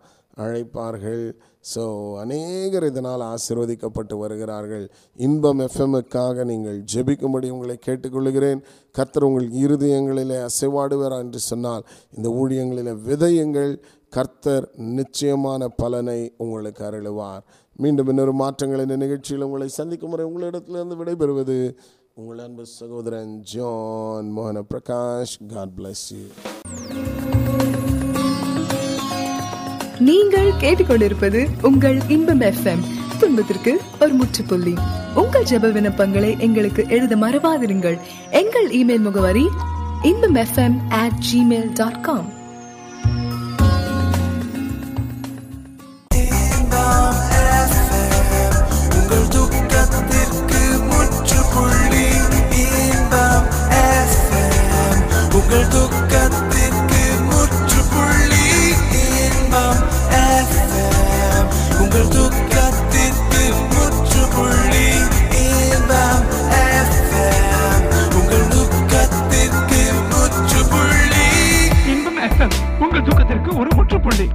அழைப்பார்கள். 0.45 1.25
ஸோ 1.73 1.83
அநேகர் 2.21 2.87
இதனால் 2.91 3.23
ஆசிர்வதிக்கப்பட்டு 3.35 4.15
வருகிறார்கள். 4.23 4.91
இன்பம் 5.17 5.61
எஃப்எம்முக்காக 5.67 6.45
நீங்கள் 6.45 6.79
ஜெபிக்கும்படி 6.95 7.49
உங்களை 7.57 7.77
கேட்டுக்கொள்கிறேன். 7.87 8.63
கத்தர் 8.99 9.29
உங்கள் 9.29 9.49
இருதயங்களிலே 9.65 10.39
அசைவாடுவார் 10.49 11.19
என்று 11.25 11.39
சொன்னால் 11.39 11.85
இந்த 12.17 12.29
ஊழியங்களில் 12.29 13.03
விதையுங்கள். 13.09 13.75
கர்த்தர் 14.17 14.65
நிச்சயமான 14.99 15.69
பலனை 15.69 16.21
உங்களுக்கு 16.37 16.85
அருளுவார். 16.89 17.43
மீண்டும் 17.77 18.09
இன்னொரு 18.09 18.33
மாற்றங்கள் 18.33 18.85
இந்த 18.87 18.97
நிகழ்ச்சியில் 18.97 19.45
உங்களை 19.45 19.69
சந்திக்கும் 19.69 20.11
முறை 20.11 20.25
உங்களிடத்திலிருந்து 20.31 20.99
விடைபெறுவது 21.01 21.57
உங்கள் 22.15 22.39
அன்பு 22.39 22.67
சகோதரன் 22.67 23.33
ஜான் 23.53 24.29
மோகன 24.37 24.63
பிரகாஷ் 24.73 25.37
காட் 25.55 25.73
பிளஸ் 25.79 26.09
நீங்கள் 29.99 30.51
கேட்டுக்கொண்டிருப்பது 30.61 31.41
உங்கள் 31.63 31.99
இன்பம் 32.09 32.41
எஃப்எம் 32.41 32.85
துன்பத்திற்கு 33.19 33.73
ஒரு 34.01 34.13
முற்றுப்புள்ளி. 34.13 34.75
உங்கள் 35.15 35.49
ஜெப 35.51 35.71
விண்ணப்பங்களை 35.77 36.39
எங்களுக்கு 36.39 36.85
எழுத 36.89 37.17
மறவாதிருங்கள். 37.17 37.99
எங்கள் 38.31 38.69
இமெயில் 38.69 39.07
முகவரி 39.09 39.47
Inbam 40.03 40.35
FM 40.35 40.79
at 40.89 41.19
Gmail 41.33 41.71
dot 41.75 42.01
com 42.03 42.29
துக்கத்திற்கு 55.73 57.01
முற்றுப்புள்ளி 57.29 58.47
இன்பம் 59.03 59.81
எஃப்எம் 60.21 61.49
உங்கள் 61.81 62.11
துக்கத்திற்கு 62.11 63.43
முற்றுப்புள்ளி 63.75 64.87
இன்பம் 65.43 66.25
எஃப்எம் 66.61 67.87
உங்கள் 68.15 68.49
துக்கத்திற்கு 68.55 69.83
முற்றுப்புள்ளி 70.13 71.29
இன்பம் 71.95 72.21
எஃப்எம் 72.29 72.57
உங்கள் 72.81 73.07
துக்கத்திற்கு 73.09 73.51
ஒரு 73.57 73.71
முற்றுப்புள்ளி. 73.77 74.29